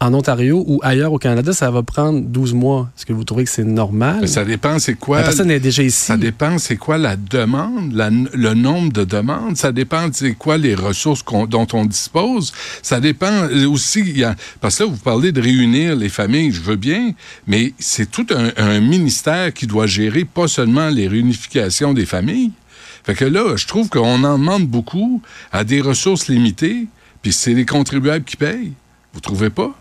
en 0.00 0.12
Ontario 0.12 0.64
ou 0.66 0.80
ailleurs 0.82 1.12
au 1.12 1.18
Canada, 1.18 1.52
ça 1.52 1.70
va 1.70 1.82
prendre 1.82 2.20
12 2.20 2.52
mois. 2.52 2.90
Est-ce 2.96 3.06
que 3.06 3.12
vous 3.12 3.24
trouvez 3.24 3.44
que 3.44 3.50
c'est 3.50 3.64
normal? 3.64 4.28
ça 4.28 4.44
dépend, 4.44 4.78
c'est 4.78 4.94
quoi. 4.94 5.18
La 5.18 5.24
personne 5.24 5.50
est 5.50 5.60
déjà 5.60 5.82
ici. 5.82 5.98
Ça 5.98 6.16
dépend, 6.16 6.58
c'est 6.58 6.76
quoi 6.76 6.98
la 6.98 7.16
demande, 7.16 7.94
le 7.94 8.54
nombre 8.54 8.92
de 8.92 9.04
demandes. 9.04 9.56
Ça 9.56 9.72
dépend, 9.72 10.08
c'est 10.12 10.34
quoi 10.34 10.58
les 10.58 10.74
ressources 10.74 11.24
dont 11.48 11.66
on 11.72 11.86
dispose. 11.86 12.52
Ça 12.82 13.00
dépend 13.00 13.48
aussi, 13.68 14.22
parce 14.60 14.76
que 14.78 14.82
là, 14.82 14.88
vous 14.90 14.96
parlez 14.96 15.32
de 15.32 15.40
réunir 15.40 15.96
les 15.96 16.08
familles, 16.08 16.52
je 16.52 16.60
veux 16.60 16.76
bien, 16.76 17.12
mais 17.46 17.72
c'est 17.78 18.10
tout 18.10 18.26
un, 18.30 18.50
un 18.56 18.80
ministère 18.80 19.52
qui 19.52 19.66
doit 19.66 19.86
gérer 19.86 20.24
pas 20.24 20.48
seulement 20.48 20.88
les 20.88 21.08
réunifications 21.08 21.94
des 21.94 22.06
familles. 22.06 22.50
Fait 23.04 23.14
que 23.14 23.24
là, 23.24 23.56
je 23.56 23.66
trouve 23.66 23.88
qu'on 23.88 24.24
en 24.24 24.38
demande 24.38 24.66
beaucoup 24.66 25.22
à 25.52 25.62
des 25.64 25.80
ressources 25.80 26.28
limitées, 26.28 26.86
puis 27.22 27.32
c'est 27.32 27.54
les 27.54 27.66
contribuables 27.66 28.24
qui 28.24 28.36
payent. 28.36 28.72
Vous 29.12 29.20
trouvez 29.20 29.50
pas? 29.50 29.74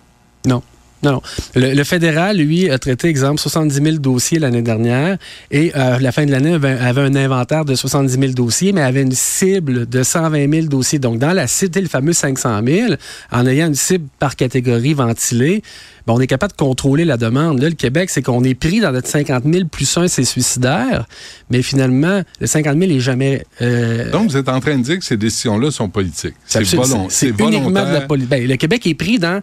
Non. 0.46 0.62
Non, 1.04 1.22
Le, 1.54 1.84
fédéral, 1.84 2.38
lui, 2.38 2.70
a 2.70 2.80
traité, 2.80 3.10
exemple, 3.10 3.42
70 3.42 3.76
000 3.76 3.98
dossiers 3.98 4.40
l'année 4.40 4.62
dernière 4.62 5.18
et 5.52 5.74
euh, 5.76 5.96
à 5.98 6.00
la 6.00 6.12
fin 6.14 6.26
de 6.26 6.32
l'année, 6.32 6.54
avait, 6.54 6.80
avait, 6.80 7.02
un 7.02 7.16
inventaire 7.16 7.66
de 7.66 7.76
70 7.76 8.14
000 8.18 8.32
dossiers, 8.32 8.72
mais 8.72 8.82
avait 8.82 9.02
une 9.02 9.12
cible 9.12 9.86
de 9.86 10.02
120 10.02 10.50
000 10.50 10.68
dossiers. 10.68 11.00
Donc, 11.00 11.20
dans 11.20 11.34
la 11.34 11.48
cible, 11.48 11.82
le 11.82 11.90
fameux 11.90 12.14
500 12.14 12.62
000, 12.66 12.94
en 13.34 13.46
ayant 13.46 13.68
une 13.68 13.76
cible 13.76 14.08
par 14.18 14.38
catégorie 14.38 14.94
ventilée, 14.94 15.62
ben, 16.08 16.14
on 16.14 16.22
est 16.22 16.28
capable 16.28 16.54
de 16.54 16.58
contrôler 16.58 17.04
la 17.06 17.18
demande. 17.18 17.62
Là, 17.62 17.70
le 17.70 17.76
Québec, 17.76 18.10
c'est 18.10 18.22
qu'on 18.22 18.44
est 18.44 18.56
pris 18.56 18.80
dans 18.80 18.92
notre 18.92 19.08
50 19.08 19.44
000 19.46 19.66
plus 19.68 19.98
un, 19.98 20.08
c'est 20.08 20.24
suicidaire, 20.24 21.06
mais 21.50 21.62
finalement, 21.62 22.22
le 22.40 22.48
50 22.48 22.78
000 22.78 22.92
n'est 22.92 23.00
jamais... 23.00 23.46
Euh, 23.62 24.10
Donc, 24.12 24.30
vous 24.30 24.38
êtes 24.38 24.50
en 24.50 24.60
train 24.60 24.78
de 24.78 24.84
dire 24.84 25.00
que 25.00 25.06
ces 25.06 25.18
décisions-là 25.18 25.72
sont 25.72 25.90
politiques. 25.90 26.36
C'est 26.46 26.64
volontaire. 26.64 27.06
C'est 27.10 27.30
uniquement 27.40 27.86
de 27.86 27.94
la 27.94 28.02
politique. 28.02 28.30
Ben, 28.30 28.48
le 28.48 28.56
Québec 28.56 28.88
est 28.88 28.96
pris 28.96 29.20
dans 29.20 29.42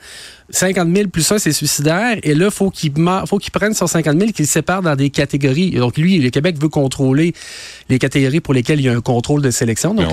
50 0.51 0.95
000 0.95 1.09
plus 1.09 1.31
un, 1.33 1.39
c'est 1.39 1.53
suicidaire, 1.53 2.19
et 2.23 2.35
là, 2.35 2.51
faut 2.51 2.71
qu'il 2.71 2.93
faut 3.27 3.39
qu'il 3.39 3.53
prenne 3.53 3.75
son 3.75 3.87
50 3.87 4.19
000, 4.19 4.33
qu'il 4.33 4.47
sépare 4.47 4.83
dans 4.83 4.97
des 4.97 5.11
catégories. 5.11 5.71
Donc, 5.71 5.97
lui, 5.97 6.19
le 6.19 6.31
Québec 6.31 6.57
veut 6.61 6.69
contrôler 6.69 7.35
les 7.89 7.99
catégories 7.99 8.41
pour 8.41 8.55
lesquelles 8.55 8.81
il 8.81 8.87
y 8.87 8.89
a 8.89 8.93
un 8.93 9.01
contrôle 9.01 9.43
de 9.43 9.51
sélection, 9.51 9.95
donc 9.95 10.13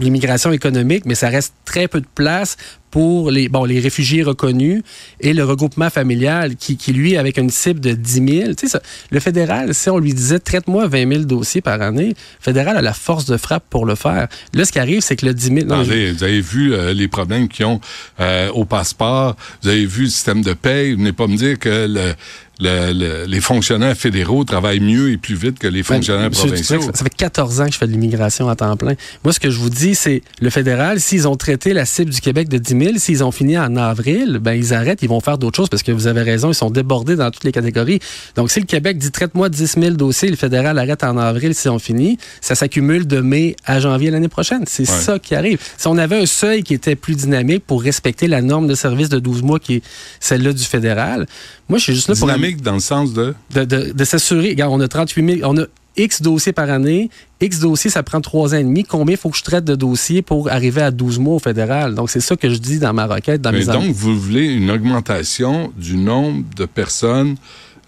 l'immigration 0.00 0.52
économique, 0.52 1.04
mais 1.06 1.14
ça 1.14 1.28
reste 1.28 1.54
très 1.64 1.88
peu 1.88 2.00
de 2.00 2.06
place 2.14 2.56
pour 2.94 3.32
les, 3.32 3.48
bon, 3.48 3.64
les 3.64 3.80
réfugiés 3.80 4.22
reconnus 4.22 4.84
et 5.18 5.32
le 5.32 5.42
regroupement 5.42 5.90
familial 5.90 6.54
qui, 6.54 6.76
qui 6.76 6.92
lui, 6.92 7.16
avec 7.16 7.38
une 7.38 7.50
cible 7.50 7.80
de 7.80 7.90
10 7.90 8.12
000. 8.12 8.54
Tu 8.54 8.54
sais, 8.54 8.68
ça, 8.68 8.82
le 9.10 9.18
fédéral, 9.18 9.74
si 9.74 9.90
on 9.90 9.98
lui 9.98 10.14
disait 10.14 10.38
traite-moi 10.38 10.86
20 10.86 11.12
000 11.12 11.24
dossiers 11.24 11.60
par 11.60 11.82
année, 11.82 12.10
le 12.10 12.14
fédéral 12.38 12.76
a 12.76 12.82
la 12.82 12.92
force 12.92 13.24
de 13.24 13.36
frappe 13.36 13.64
pour 13.68 13.84
le 13.84 13.96
faire. 13.96 14.28
Là, 14.52 14.64
ce 14.64 14.70
qui 14.70 14.78
arrive, 14.78 15.00
c'est 15.00 15.16
que 15.16 15.26
le 15.26 15.34
10 15.34 15.44
000... 15.44 15.66
Non, 15.66 15.82
vous 15.82 15.90
avez 15.90 16.40
vu 16.40 16.72
euh, 16.72 16.92
les 16.92 17.08
problèmes 17.08 17.48
qu'ils 17.48 17.66
ont 17.66 17.80
euh, 18.20 18.48
au 18.50 18.64
passeport, 18.64 19.34
vous 19.64 19.70
avez 19.70 19.86
vu 19.86 20.04
le 20.04 20.10
système 20.10 20.42
de 20.42 20.52
paie, 20.52 20.92
vous 20.92 20.98
venez 20.98 21.12
pas 21.12 21.26
me 21.26 21.36
dire 21.36 21.58
que 21.58 21.88
le, 21.88 22.14
les 22.60 23.40
fonctionnaires 23.40 23.96
fédéraux 23.96 24.44
travaillent 24.44 24.80
mieux 24.80 25.10
et 25.10 25.16
plus 25.16 25.34
vite 25.34 25.58
que 25.58 25.66
les 25.66 25.82
ben, 25.82 25.96
fonctionnaires 25.96 26.30
provinciaux. 26.30 26.80
Ça, 26.80 27.04
fait 27.04 27.14
14 27.14 27.60
ans 27.60 27.66
que 27.66 27.72
je 27.72 27.78
fais 27.78 27.86
de 27.86 27.92
l'immigration 27.92 28.48
à 28.48 28.56
temps 28.56 28.76
plein. 28.76 28.94
Moi, 29.24 29.32
ce 29.32 29.40
que 29.40 29.50
je 29.50 29.58
vous 29.58 29.70
dis, 29.70 29.94
c'est 29.94 30.22
le 30.40 30.50
fédéral, 30.50 31.00
s'ils 31.00 31.26
ont 31.26 31.36
traité 31.36 31.72
la 31.72 31.84
cible 31.84 32.10
du 32.10 32.20
Québec 32.20 32.48
de 32.48 32.58
10 32.58 32.84
000, 32.84 32.98
s'ils 32.98 33.24
ont 33.24 33.32
fini 33.32 33.58
en 33.58 33.76
avril, 33.76 34.38
ben 34.40 34.52
ils 34.52 34.72
arrêtent, 34.72 35.02
ils 35.02 35.08
vont 35.08 35.20
faire 35.20 35.38
d'autres 35.38 35.56
choses 35.56 35.68
parce 35.68 35.82
que 35.82 35.92
vous 35.92 36.06
avez 36.06 36.22
raison, 36.22 36.50
ils 36.50 36.54
sont 36.54 36.70
débordés 36.70 37.16
dans 37.16 37.30
toutes 37.30 37.44
les 37.44 37.52
catégories. 37.52 38.00
Donc, 38.36 38.50
si 38.50 38.60
le 38.60 38.66
Québec 38.66 38.98
dit 38.98 39.10
traite-moi 39.10 39.48
10 39.48 39.74
000 39.80 39.90
dossiers, 39.94 40.30
le 40.30 40.36
fédéral 40.36 40.78
arrête 40.78 41.02
en 41.04 41.16
avril 41.16 41.54
s'ils 41.54 41.70
ont 41.70 41.78
fini, 41.78 42.18
ça 42.40 42.54
s'accumule 42.54 43.06
de 43.06 43.20
mai 43.20 43.56
à 43.64 43.80
janvier 43.80 44.10
l'année 44.10 44.28
prochaine. 44.28 44.64
C'est 44.66 44.86
ça 44.86 45.18
qui 45.18 45.34
arrive. 45.34 45.58
Si 45.76 45.86
on 45.86 45.98
avait 45.98 46.20
un 46.20 46.26
seuil 46.26 46.62
qui 46.62 46.74
était 46.74 46.96
plus 46.96 47.16
dynamique 47.16 47.64
pour 47.66 47.82
respecter 47.82 48.28
la 48.28 48.42
norme 48.42 48.66
de 48.66 48.74
service 48.74 49.08
de 49.08 49.18
12 49.18 49.42
mois 49.42 49.58
qui 49.58 49.76
est 49.76 49.82
celle-là 50.20 50.52
du 50.52 50.64
fédéral, 50.64 51.26
moi, 51.68 51.78
je 51.78 51.84
suis 51.84 51.94
juste 51.94 52.08
là 52.08 52.14
pour... 52.14 52.28
Dynamique 52.44 52.62
dans 52.62 52.74
le 52.74 52.80
sens 52.80 53.12
de... 53.12 53.34
De, 53.54 53.64
de, 53.64 54.04
s'assurer. 54.04 54.50
Regarde, 54.50 54.72
on 54.72 54.80
a 54.80 54.88
38 54.88 55.38
000... 55.40 55.50
On 55.50 55.58
a 55.60 55.66
X 55.96 56.22
dossiers 56.22 56.52
par 56.52 56.70
année. 56.70 57.10
X 57.40 57.60
dossiers, 57.60 57.90
ça 57.90 58.02
prend 58.02 58.20
trois 58.20 58.54
ans 58.54 58.58
et 58.58 58.64
demi. 58.64 58.84
Combien 58.84 59.16
faut 59.16 59.30
que 59.30 59.36
je 59.36 59.42
traite 59.42 59.64
de 59.64 59.74
dossiers 59.74 60.22
pour 60.22 60.50
arriver 60.50 60.82
à 60.82 60.90
12 60.90 61.18
mois 61.18 61.36
au 61.36 61.38
fédéral? 61.38 61.94
Donc, 61.94 62.10
c'est 62.10 62.20
ça 62.20 62.36
que 62.36 62.50
je 62.50 62.58
dis 62.58 62.78
dans 62.78 62.92
ma 62.92 63.06
requête, 63.06 63.40
dans 63.40 63.52
Mais 63.52 63.64
donc, 63.64 63.92
vous 63.92 64.18
voulez 64.18 64.46
une 64.46 64.70
augmentation 64.70 65.72
du 65.76 65.96
nombre 65.96 66.44
de 66.56 66.64
personnes, 66.64 67.36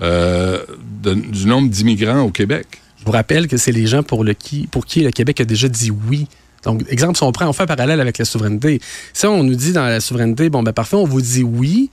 euh, 0.01 0.63
du 1.03 1.47
nombre 1.47 1.69
d'immigrants 1.69 2.21
au 2.21 2.31
Québec? 2.31 2.81
Je 2.99 3.05
vous 3.05 3.13
rappelle 3.13 3.49
que 3.49 3.57
c'est 3.57 3.73
les 3.73 3.87
gens 3.87 4.03
pour, 4.03 4.25
le 4.25 4.35
qui, 4.35 4.67
pour 4.67 4.87
qui 4.87 5.01
le 5.01 5.11
Québec 5.11 5.41
a 5.41 5.45
déjà 5.45 5.69
dit 5.69 5.91
oui 6.09 6.27
Donc, 6.65 6.83
exemple, 6.89 7.17
si 7.17 7.23
on 7.23 7.33
prend, 7.33 7.49
on 7.49 7.53
fait 7.53 7.65
un 7.65 7.67
parallèle 7.67 8.01
avec 8.01 8.19
la 8.19 8.25
souveraineté. 8.25 8.81
Si 9.13 9.27
on 9.27 9.43
nous 9.43 9.55
dit 9.55 9.73
dans 9.73 9.87
la 9.87 10.01
souveraineté, 10.01 10.49
bon, 10.49 10.63
ben 10.63 10.73
parfait, 10.73 10.97
on 10.97 11.05
vous 11.05 11.21
dit 11.21 11.43
oui, 11.43 11.91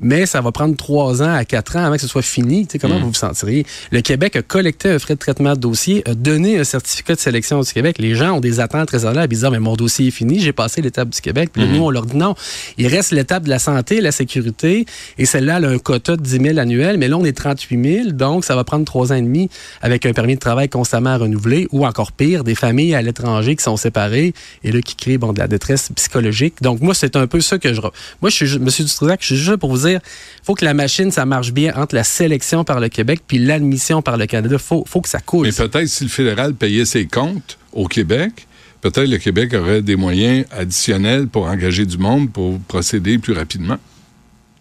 mais 0.00 0.26
ça 0.26 0.40
va 0.40 0.52
prendre 0.52 0.76
trois 0.76 1.22
ans 1.22 1.32
à 1.34 1.44
quatre 1.44 1.76
ans 1.76 1.84
avant 1.84 1.96
que 1.96 2.00
ce 2.00 2.08
soit 2.08 2.22
fini. 2.22 2.66
Tu 2.66 2.72
sais, 2.72 2.78
comment 2.78 2.98
mm. 2.98 3.02
vous 3.02 3.08
vous 3.08 3.14
sentiriez? 3.14 3.66
Le 3.90 4.00
Québec 4.00 4.36
a 4.36 4.42
collecté 4.42 4.90
un 4.90 4.98
frais 4.98 5.14
de 5.14 5.18
traitement 5.18 5.54
de 5.54 5.60
dossier, 5.60 6.02
a 6.08 6.14
donné 6.14 6.58
un 6.58 6.64
certificat 6.64 7.14
de 7.14 7.20
sélection 7.20 7.60
du 7.60 7.72
Québec. 7.72 7.96
Les 7.98 8.14
gens 8.14 8.36
ont 8.36 8.40
des 8.40 8.60
attentes 8.60 8.90
raisonnables. 8.90 9.32
Ils 9.32 9.36
disent, 9.36 9.44
ah, 9.44 9.50
mais 9.50 9.58
mon 9.58 9.76
dossier 9.76 10.08
est 10.08 10.12
fini, 10.12 10.40
j'ai 10.40 10.52
passé 10.52 10.80
l'étape 10.80 11.10
du 11.10 11.20
Québec. 11.20 11.50
Puis 11.52 11.62
mm-hmm. 11.62 11.72
nous, 11.72 11.82
on 11.82 11.90
leur 11.90 12.06
dit 12.06 12.16
non. 12.16 12.34
Il 12.78 12.86
reste 12.86 13.12
l'étape 13.12 13.44
de 13.44 13.50
la 13.50 13.58
santé, 13.58 14.00
la 14.00 14.12
sécurité, 14.12 14.86
et 15.18 15.26
celle-là, 15.26 15.58
elle 15.58 15.64
a 15.66 15.68
un 15.68 15.78
quota 15.78 16.16
de 16.16 16.22
10 16.22 16.40
000 16.40 16.58
annuels, 16.58 16.98
mais 16.98 17.08
là, 17.08 17.16
on 17.18 17.24
est 17.24 17.36
38 17.36 18.04
000, 18.04 18.10
donc 18.12 18.44
ça 18.44 18.56
va 18.56 18.64
prendre 18.64 18.84
trois 18.84 19.12
ans 19.12 19.16
et 19.16 19.22
demi 19.22 19.50
avec 19.82 20.06
un 20.06 20.12
permis 20.12 20.34
de 20.34 20.40
travail 20.40 20.68
constamment 20.68 21.16
renouvelé, 21.18 21.68
ou 21.72 21.86
encore 21.86 22.12
pire, 22.12 22.44
des 22.44 22.54
familles 22.54 22.94
à 22.94 23.02
l'étranger 23.02 23.56
qui 23.56 23.64
sont 23.64 23.76
séparées 23.76 24.34
et 24.64 24.72
là, 24.72 24.80
qui 24.80 24.96
créent 24.96 25.18
bon, 25.18 25.32
de 25.32 25.38
la 25.38 25.48
détresse 25.48 25.90
psychologique. 25.94 26.54
Donc, 26.62 26.80
moi, 26.80 26.94
c'est 26.94 27.16
un 27.16 27.26
peu 27.26 27.40
ça 27.40 27.58
que 27.58 27.74
je... 27.74 27.80
Moi, 27.80 28.30
je 28.30 28.44
suis, 28.44 28.56
M. 28.56 28.64
Dutrisac, 28.64 29.20
je 29.20 29.26
suis 29.26 29.36
juste 29.36 29.56
pour 29.56 29.70
vous 29.70 29.86
dire, 29.86 29.89
il 29.94 30.44
faut 30.44 30.54
que 30.54 30.64
la 30.64 30.74
machine, 30.74 31.10
ça 31.10 31.26
marche 31.26 31.52
bien 31.52 31.74
entre 31.76 31.94
la 31.94 32.04
sélection 32.04 32.64
par 32.64 32.80
le 32.80 32.88
Québec 32.88 33.20
puis 33.26 33.38
l'admission 33.38 34.02
par 34.02 34.16
le 34.16 34.26
Canada. 34.26 34.56
Il 34.56 34.58
faut, 34.58 34.84
faut 34.86 35.00
que 35.00 35.08
ça 35.08 35.20
coule. 35.20 35.46
Mais 35.46 35.52
peut-être 35.52 35.88
si 35.88 36.04
le 36.04 36.10
fédéral 36.10 36.54
payait 36.54 36.84
ses 36.84 37.06
comptes 37.06 37.58
au 37.72 37.86
Québec, 37.86 38.46
peut-être 38.80 39.08
le 39.08 39.18
Québec 39.18 39.54
aurait 39.54 39.82
des 39.82 39.96
moyens 39.96 40.44
additionnels 40.50 41.26
pour 41.26 41.46
engager 41.46 41.86
du 41.86 41.98
monde 41.98 42.30
pour 42.32 42.58
procéder 42.60 43.18
plus 43.18 43.32
rapidement. 43.32 43.78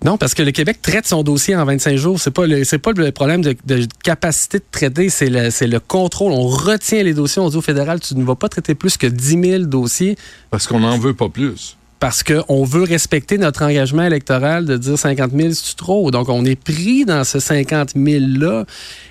Non, 0.05 0.17
parce 0.17 0.33
que 0.33 0.43
le 0.43 0.51
Québec 0.51 0.81
traite 0.81 1.05
son 1.05 1.23
dossier 1.23 1.57
en 1.57 1.65
25 1.65 1.97
jours. 1.97 2.19
C'est 2.21 2.31
pas 2.31 2.47
le, 2.47 2.63
c'est 2.63 2.77
pas 2.79 2.93
le 2.93 3.11
problème 3.11 3.41
de, 3.41 3.55
capacité 4.01 4.59
de 4.59 4.63
traiter, 4.71 5.09
c'est 5.09 5.29
le, 5.29 5.51
c'est 5.51 5.67
le 5.67 5.81
contrôle. 5.81 6.31
On 6.31 6.47
retient 6.47 7.03
les 7.03 7.13
dossiers. 7.13 7.41
On 7.41 7.49
dit 7.49 7.57
au 7.57 7.61
fédéral, 7.61 7.99
tu 7.99 8.15
ne 8.15 8.23
vas 8.23 8.35
pas 8.35 8.47
traiter 8.47 8.75
plus 8.75 8.95
que 8.95 9.07
10 9.07 9.41
000 9.41 9.63
dossiers. 9.65 10.17
Parce 10.51 10.67
qu'on 10.67 10.79
n'en 10.79 10.97
veut 10.97 11.13
pas 11.13 11.27
plus 11.27 11.75
parce 11.99 12.23
qu'on 12.23 12.63
veut 12.63 12.83
respecter 12.83 13.37
notre 13.37 13.63
engagement 13.63 14.03
électoral 14.03 14.65
de 14.65 14.77
dire 14.77 14.97
50 14.97 15.31
000, 15.35 15.49
c'est 15.51 15.75
trop. 15.75 16.11
Donc, 16.11 16.29
on 16.29 16.45
est 16.45 16.55
pris 16.55 17.03
dans 17.03 17.23
ce 17.25 17.39
50 17.39 17.95
000-là. 17.95 18.65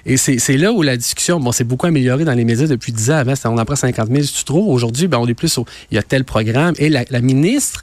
Et 0.06 0.16
c'est 0.16 0.56
là 0.56 0.72
où 0.72 0.82
la 0.82 0.96
discussion, 0.96 1.38
bon, 1.38 1.52
c'est 1.52 1.64
beaucoup 1.64 1.86
amélioré 1.86 2.24
dans 2.24 2.32
les 2.32 2.44
médias 2.44 2.66
depuis 2.66 2.92
10 2.92 3.10
ans. 3.10 3.22
On 3.44 3.58
en 3.58 3.64
prend 3.66 3.76
50 3.76 4.08
000, 4.08 4.22
c'est 4.22 4.44
trop. 4.44 4.72
Aujourd'hui, 4.72 5.06
ben, 5.06 5.18
on 5.18 5.26
est 5.26 5.34
plus 5.34 5.58
au, 5.58 5.66
il 5.90 5.96
y 5.96 5.98
a 5.98 6.02
tel 6.02 6.24
programme. 6.24 6.74
Et 6.78 6.88
la 6.88 7.20
ministre, 7.20 7.82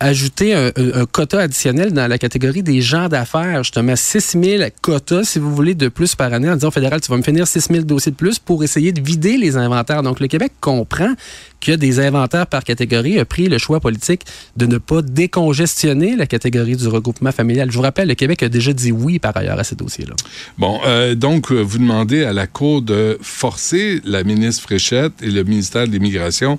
ajouter 0.00 0.54
un, 0.54 0.72
quota 1.06 1.40
additionnel 1.40 1.92
dans 1.92 2.08
la 2.08 2.18
catégorie 2.18 2.62
des 2.62 2.80
gens 2.80 3.08
d'affaires. 3.08 3.62
Justement, 3.62 3.94
6 3.94 4.36
000 4.42 4.64
quotas, 4.82 5.24
si 5.24 5.38
vous 5.38 5.54
voulez, 5.54 5.74
de 5.74 5.88
plus 5.88 6.14
par 6.14 6.32
année 6.32 6.50
en 6.50 6.54
disant 6.54 6.70
fédéral, 6.70 7.00
tu 7.00 7.10
vas 7.10 7.16
me 7.16 7.22
finir 7.22 7.46
6 7.46 7.68
000 7.70 7.84
dossiers 7.84 8.10
de 8.12 8.16
plus 8.16 8.38
pour 8.38 8.64
essayer 8.64 8.92
de 8.92 9.00
vider 9.00 9.36
les 9.36 9.56
inventaires. 9.56 10.02
Donc, 10.02 10.20
le 10.20 10.26
Québec 10.26 10.52
comprend 10.60 11.12
qu'il 11.60 11.72
y 11.72 11.74
a 11.74 11.76
des 11.76 12.00
inventaires 12.00 12.46
par 12.46 12.64
catégorie, 12.64 13.18
a 13.18 13.24
pris 13.24 13.48
le 13.48 13.58
choix 13.58 13.80
politique 13.80 14.22
de 14.56 14.66
ne 14.66 14.78
pas 14.78 15.02
décongestionner 15.02 16.16
la 16.16 16.26
catégorie 16.26 16.74
du 16.74 16.88
regroupement 16.88 17.32
familial. 17.32 17.70
Je 17.70 17.76
vous 17.76 17.82
rappelle, 17.82 18.08
le 18.08 18.14
Québec 18.14 18.42
a 18.42 18.48
déjà 18.48 18.72
dit 18.72 18.92
oui 18.92 19.18
par 19.18 19.36
ailleurs 19.36 19.58
à 19.58 19.64
ces 19.64 19.76
dossiers-là. 19.76 20.14
Bon, 20.58 20.80
euh, 20.86 21.14
donc, 21.14 21.52
vous 21.52 21.78
demandez 21.78 22.24
à 22.24 22.32
la 22.32 22.46
Cour 22.46 22.82
de 22.82 23.18
forcer 23.20 24.00
la 24.04 24.24
ministre 24.24 24.62
Fréchette 24.62 25.12
et 25.22 25.30
le 25.30 25.44
ministère 25.44 25.86
de 25.86 25.92
l'Immigration 25.92 26.58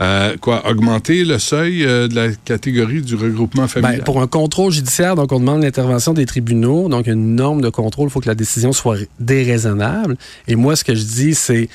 euh, 0.00 0.36
quoi, 0.40 0.68
augmenter 0.68 1.24
le 1.24 1.38
seuil 1.38 1.84
euh, 1.84 2.06
de 2.06 2.14
la 2.14 2.28
catégorie 2.32 3.02
du 3.02 3.16
regroupement 3.16 3.62
ben, 3.62 3.68
familial? 3.68 4.04
pour 4.04 4.20
un 4.22 4.26
contrôle 4.26 4.72
judiciaire, 4.72 5.16
donc 5.16 5.32
on 5.32 5.40
demande 5.40 5.62
l'intervention 5.62 6.14
des 6.14 6.26
tribunaux, 6.26 6.88
donc 6.88 7.06
une 7.06 7.34
norme 7.34 7.60
de 7.60 7.68
contrôle, 7.68 8.08
il 8.08 8.10
faut 8.10 8.20
que 8.20 8.28
la 8.28 8.36
décision 8.36 8.72
soit 8.72 8.98
déraisonnable. 9.18 10.16
Et 10.46 10.54
moi, 10.54 10.76
ce 10.76 10.84
que 10.84 10.94
je 10.94 11.02
dis, 11.02 11.34
c'est 11.34 11.68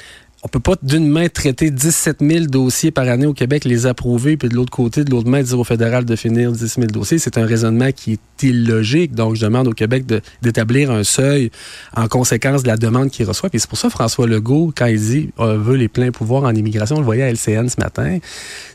on 0.43 0.49
peut 0.49 0.59
pas 0.59 0.75
d'une 0.83 1.07
main 1.07 1.29
traiter 1.29 1.71
17 1.71 2.17
000 2.19 2.45
dossiers 2.47 2.91
par 2.91 3.07
année 3.07 3.25
au 3.25 3.33
Québec, 3.33 3.63
les 3.63 3.85
approuver, 3.85 4.35
puis 4.35 4.49
de 4.49 4.55
l'autre 4.55 4.71
côté, 4.71 5.05
de 5.05 5.09
l'autre 5.09 5.29
main, 5.29 5.41
dire 5.41 5.57
au 5.57 5.63
fédéral 5.63 6.03
de 6.03 6.15
finir 6.17 6.51
10 6.51 6.59
000 6.59 6.87
dossiers. 6.87 7.17
C'est 7.17 7.37
un 7.37 7.45
raisonnement 7.45 7.91
qui 7.93 8.13
est 8.13 8.43
illogique. 8.43 9.15
Donc, 9.15 9.35
je 9.35 9.41
demande 9.41 9.69
au 9.69 9.71
Québec 9.71 10.05
d'établir 10.41 10.91
un 10.91 11.05
seuil 11.05 11.49
en 11.95 12.09
conséquence 12.09 12.63
de 12.63 12.67
la 12.67 12.75
demande 12.75 13.09
qu'il 13.09 13.25
reçoit. 13.25 13.49
Puis 13.49 13.61
c'est 13.61 13.69
pour 13.69 13.77
ça 13.77 13.89
François 13.89 14.27
Legault, 14.27 14.73
quand 14.75 14.87
il 14.87 14.99
dit 14.99 15.29
on 15.37 15.57
veut 15.57 15.77
les 15.77 15.87
pleins 15.87 16.11
pouvoirs 16.11 16.43
en 16.43 16.53
immigration, 16.53 16.97
on 16.97 16.99
le 16.99 17.05
voyait 17.05 17.23
à 17.23 17.31
LCN 17.31 17.69
ce 17.69 17.79
matin, 17.79 18.17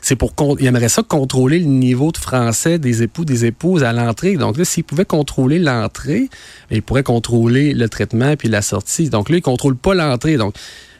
c'est 0.01 0.15
pour 0.15 0.33
il 0.59 0.65
aimerait 0.65 0.89
ça 0.89 1.03
contrôler 1.03 1.59
le 1.59 1.65
niveau 1.65 2.11
de 2.11 2.17
français 2.17 2.79
des 2.79 3.03
époux, 3.03 3.25
des 3.25 3.45
épouses 3.45 3.83
à 3.83 3.93
l'entrée. 3.93 4.37
Donc 4.37 4.57
là, 4.57 4.65
s'il 4.65 4.83
pouvait 4.83 5.05
contrôler 5.05 5.59
l'entrée, 5.59 6.29
il 6.71 6.81
pourrait 6.81 7.03
contrôler 7.03 7.73
le 7.73 7.87
traitement 7.89 8.35
puis 8.35 8.47
la 8.47 8.63
sortie. 8.63 9.09
Donc 9.09 9.29
là, 9.29 9.37
il 9.37 9.41
contrôle 9.41 9.75
pas 9.75 9.93
l'entrée. 9.93 10.37
Donc 10.37 10.55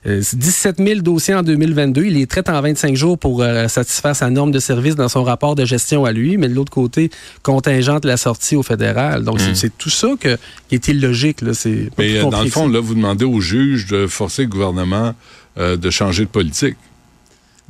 17 0.06 0.80
euh, 0.80 0.86
000 0.86 1.02
dossiers 1.02 1.36
en 1.36 1.44
2022. 1.44 2.06
Il 2.06 2.14
les 2.14 2.28
traite 2.28 2.50
en 2.50 2.62
25 2.62 2.96
jours 2.96 3.18
pour 3.18 3.42
euh, 3.42 3.68
satisfaire 3.68 4.16
sa 4.16 4.30
norme 4.30 4.52
de 4.52 4.60
service 4.60 4.96
dans 4.96 5.10
son 5.10 5.24
rapport 5.24 5.56
de 5.56 5.66
gestion 5.66 6.06
à 6.06 6.12
lui, 6.12 6.38
mais 6.38 6.48
de 6.48 6.54
l'autre 6.54 6.72
côté, 6.72 7.10
contingente 7.44 8.06
la 8.06 8.18
sortie 8.18 8.56
au 8.56 8.64
fédéral. 8.64 9.24
Donc, 9.24 9.40
c'est 9.40 9.68
hmm. 9.68 9.72
tout 9.78 9.90
ça 9.90 10.10
que, 10.20 10.38
qui 10.70 10.76
est 10.76 10.88
illogique. 10.88 11.42
Là. 11.42 11.52
Mais 11.98 12.18
euh, 12.18 12.30
dans 12.30 12.44
le 12.44 12.50
fond, 12.50 12.68
là, 12.68 12.80
vous 12.80 12.96
demandez 12.96 13.26
au 13.26 13.42
juge 13.42 13.88
de 13.88 14.08
forcer 14.08 14.44
le 14.44 14.50
gouvernement 14.50 15.14
de 15.58 15.90
changer 15.90 16.24
de 16.24 16.30
politique. 16.30 16.78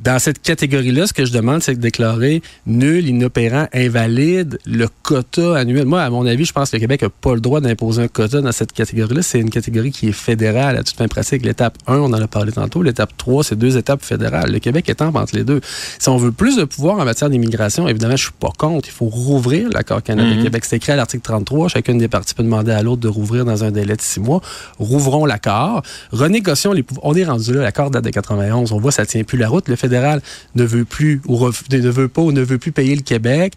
Dans 0.02 0.18
cette 0.18 0.40
catégorie-là, 0.40 1.06
ce 1.06 1.12
que 1.12 1.26
je 1.26 1.32
demande, 1.32 1.62
c'est 1.62 1.74
de 1.74 1.80
déclarer 1.80 2.40
nul, 2.64 3.06
inopérant, 3.06 3.66
invalide 3.74 4.58
le 4.64 4.88
quota 5.02 5.58
annuel. 5.58 5.84
Moi, 5.84 6.00
à 6.00 6.08
mon 6.08 6.24
avis, 6.24 6.46
je 6.46 6.54
pense 6.54 6.70
que 6.70 6.76
le 6.76 6.80
Québec 6.80 7.02
n'a 7.02 7.10
pas 7.10 7.34
le 7.34 7.40
droit 7.40 7.60
d'imposer 7.60 8.02
un 8.02 8.08
quota 8.08 8.40
dans 8.40 8.52
cette 8.52 8.72
catégorie-là. 8.72 9.20
C'est 9.20 9.40
une 9.40 9.50
catégorie 9.50 9.90
qui 9.90 10.08
est 10.08 10.12
fédérale 10.12 10.78
à 10.78 10.82
toute 10.82 10.96
fin 10.96 11.06
pratique. 11.06 11.44
L'étape 11.44 11.76
1, 11.86 11.96
on 11.96 12.06
en 12.06 12.12
a 12.14 12.26
parlé 12.28 12.50
tantôt. 12.50 12.82
L'étape 12.82 13.14
3, 13.18 13.44
c'est 13.44 13.56
deux 13.56 13.76
étapes 13.76 14.02
fédérales. 14.02 14.50
Le 14.50 14.58
Québec 14.58 14.88
étant 14.88 15.08
entre 15.14 15.36
les 15.36 15.44
deux. 15.44 15.60
Si 15.98 16.08
on 16.08 16.16
veut 16.16 16.32
plus 16.32 16.56
de 16.56 16.64
pouvoir 16.64 16.98
en 16.98 17.04
matière 17.04 17.28
d'immigration, 17.28 17.86
évidemment, 17.86 18.16
je 18.16 18.22
suis 18.22 18.32
pas 18.32 18.52
contre. 18.56 18.88
Il 18.88 18.92
faut 18.92 19.04
rouvrir 19.04 19.68
l'accord 19.68 20.02
Canada-Québec. 20.02 20.62
Mhm. 20.62 20.66
C'est 20.66 20.76
écrit 20.76 20.92
à 20.92 20.96
l'article 20.96 21.24
33. 21.24 21.68
Chacune 21.68 21.98
des 21.98 22.08
parties 22.08 22.34
peut 22.34 22.42
demander 22.42 22.72
à 22.72 22.82
l'autre 22.82 23.02
de 23.02 23.08
rouvrir 23.08 23.44
dans 23.44 23.64
un 23.64 23.70
délai 23.70 23.96
de 23.96 24.02
six 24.02 24.20
mois. 24.20 24.40
Rouvrons 24.78 25.26
l'accord. 25.26 25.82
Renégocions 26.10 26.72
les 26.72 26.82
pouvoirs. 26.82 27.04
On 27.06 27.14
est 27.14 27.24
rendu 27.24 27.52
là. 27.52 27.60
L'accord 27.60 27.90
date 27.90 28.04
de 28.04 28.10
91. 28.10 28.72
On 28.72 28.78
voit 28.78 28.92
ça 28.92 29.04
tient 29.04 29.24
plus 29.24 29.36
la 29.36 29.48
route. 29.50 29.68
Le 29.68 29.76
fédéral 29.90 30.22
ne 30.54 30.64
veut 30.64 30.84
plus 30.84 31.20
ou 31.26 31.38
ne 31.46 31.90
veut 31.90 32.08
pas 32.08 32.22
ou 32.22 32.32
ne 32.32 32.42
veut 32.42 32.58
plus 32.58 32.72
payer 32.72 32.94
le 32.94 33.02
Québec 33.02 33.54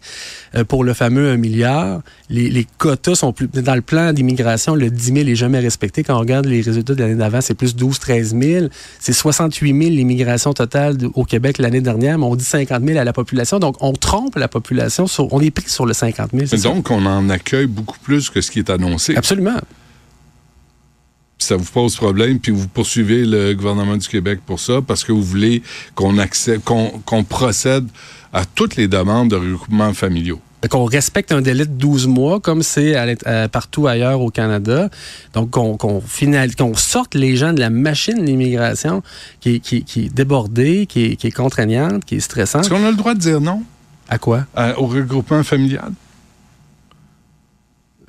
euh, 0.55 0.63
pour 0.63 0.83
le 0.83 0.93
fameux 0.93 1.29
1 1.29 1.37
milliard. 1.37 2.01
Les, 2.29 2.65
quotas 2.77 3.15
sont 3.15 3.33
plus 3.33 3.47
dans 3.47 3.75
le 3.75 3.81
plan 3.81 4.13
d'immigration, 4.13 4.73
le 4.73 4.89
10 4.89 5.13
000 5.13 5.17
est 5.27 5.35
jamais 5.35 5.59
respecté. 5.59 6.03
Quand 6.03 6.15
on 6.15 6.19
regarde 6.19 6.45
les 6.45 6.61
résultats 6.61 6.95
de 6.95 7.01
l'année 7.01 7.15
d'avant, 7.15 7.41
c'est 7.41 7.53
plus 7.53 7.75
12 7.75 7.99
13 7.99 8.35
000. 8.39 8.65
C'est 8.99 9.13
68 9.13 9.69
000 9.69 9.95
l'immigration 9.95 10.53
totale 10.53 10.97
au 11.13 11.25
Québec 11.25 11.59
l'année 11.59 11.81
dernière, 11.81 12.17
mais 12.17 12.25
on 12.25 12.35
dit 12.35 12.43
50 12.43 12.83
000 12.83 12.97
à 12.97 13.03
la 13.03 13.13
population. 13.13 13.59
Donc 13.59 13.75
on 13.81 13.93
trompe 13.93 14.35
la 14.35 14.47
population. 14.47 15.05
on 15.31 15.39
est 15.41 15.51
pris 15.51 15.69
sur 15.69 15.85
le 15.85 15.93
50 15.93 16.31
000. 16.33 16.61
Donc 16.63 16.89
on 16.89 17.05
en 17.05 17.29
accueille 17.29 17.67
beaucoup 17.67 17.99
plus 17.99 18.29
que 18.29 18.41
ce 18.41 18.49
qui 18.49 18.59
est 18.59 18.69
annoncé. 18.69 19.15
Absolument 19.15 19.59
ça 21.43 21.55
vous 21.55 21.69
pose 21.71 21.95
problème, 21.95 22.39
puis 22.39 22.51
vous 22.51 22.67
poursuivez 22.67 23.25
le 23.25 23.53
gouvernement 23.53 23.97
du 23.97 24.07
Québec 24.07 24.39
pour 24.45 24.59
ça, 24.59 24.81
parce 24.81 25.03
que 25.03 25.11
vous 25.11 25.23
voulez 25.23 25.61
qu'on 25.95 26.15
qu'on 27.05 27.23
procède 27.23 27.87
à 28.31 28.45
toutes 28.45 28.75
les 28.75 28.87
demandes 28.87 29.29
de 29.29 29.35
regroupement 29.35 29.93
familiaux. 29.93 30.39
Qu'on 30.69 30.85
respecte 30.85 31.33
un 31.33 31.41
délai 31.41 31.65
de 31.65 31.73
12 31.73 32.07
mois, 32.07 32.39
comme 32.39 32.63
c'est 32.63 32.95
partout 33.51 33.87
ailleurs 33.87 34.21
au 34.21 34.29
Canada. 34.29 34.89
Donc, 35.33 35.51
qu'on 35.51 35.77
qu'on 35.77 36.75
sorte 36.75 37.15
les 37.15 37.35
gens 37.35 37.51
de 37.51 37.59
la 37.59 37.69
machine 37.69 38.23
d'immigration 38.23 39.03
qui, 39.41 39.59
qui, 39.59 39.83
qui, 39.83 40.05
est 40.05 40.13
débordée, 40.13 40.85
qui 40.87 41.05
est, 41.05 41.15
qui 41.17 41.27
est 41.27 41.31
contraignante, 41.31 42.05
qui 42.05 42.15
est 42.15 42.21
stressante. 42.21 42.61
Est-ce 42.61 42.69
qu'on 42.69 42.85
a 42.85 42.91
le 42.91 42.97
droit 42.97 43.13
de 43.13 43.19
dire 43.19 43.41
non? 43.41 43.61
À 44.07 44.17
quoi? 44.17 44.45
au 44.77 44.87
regroupement 44.87 45.43
familial. 45.43 45.91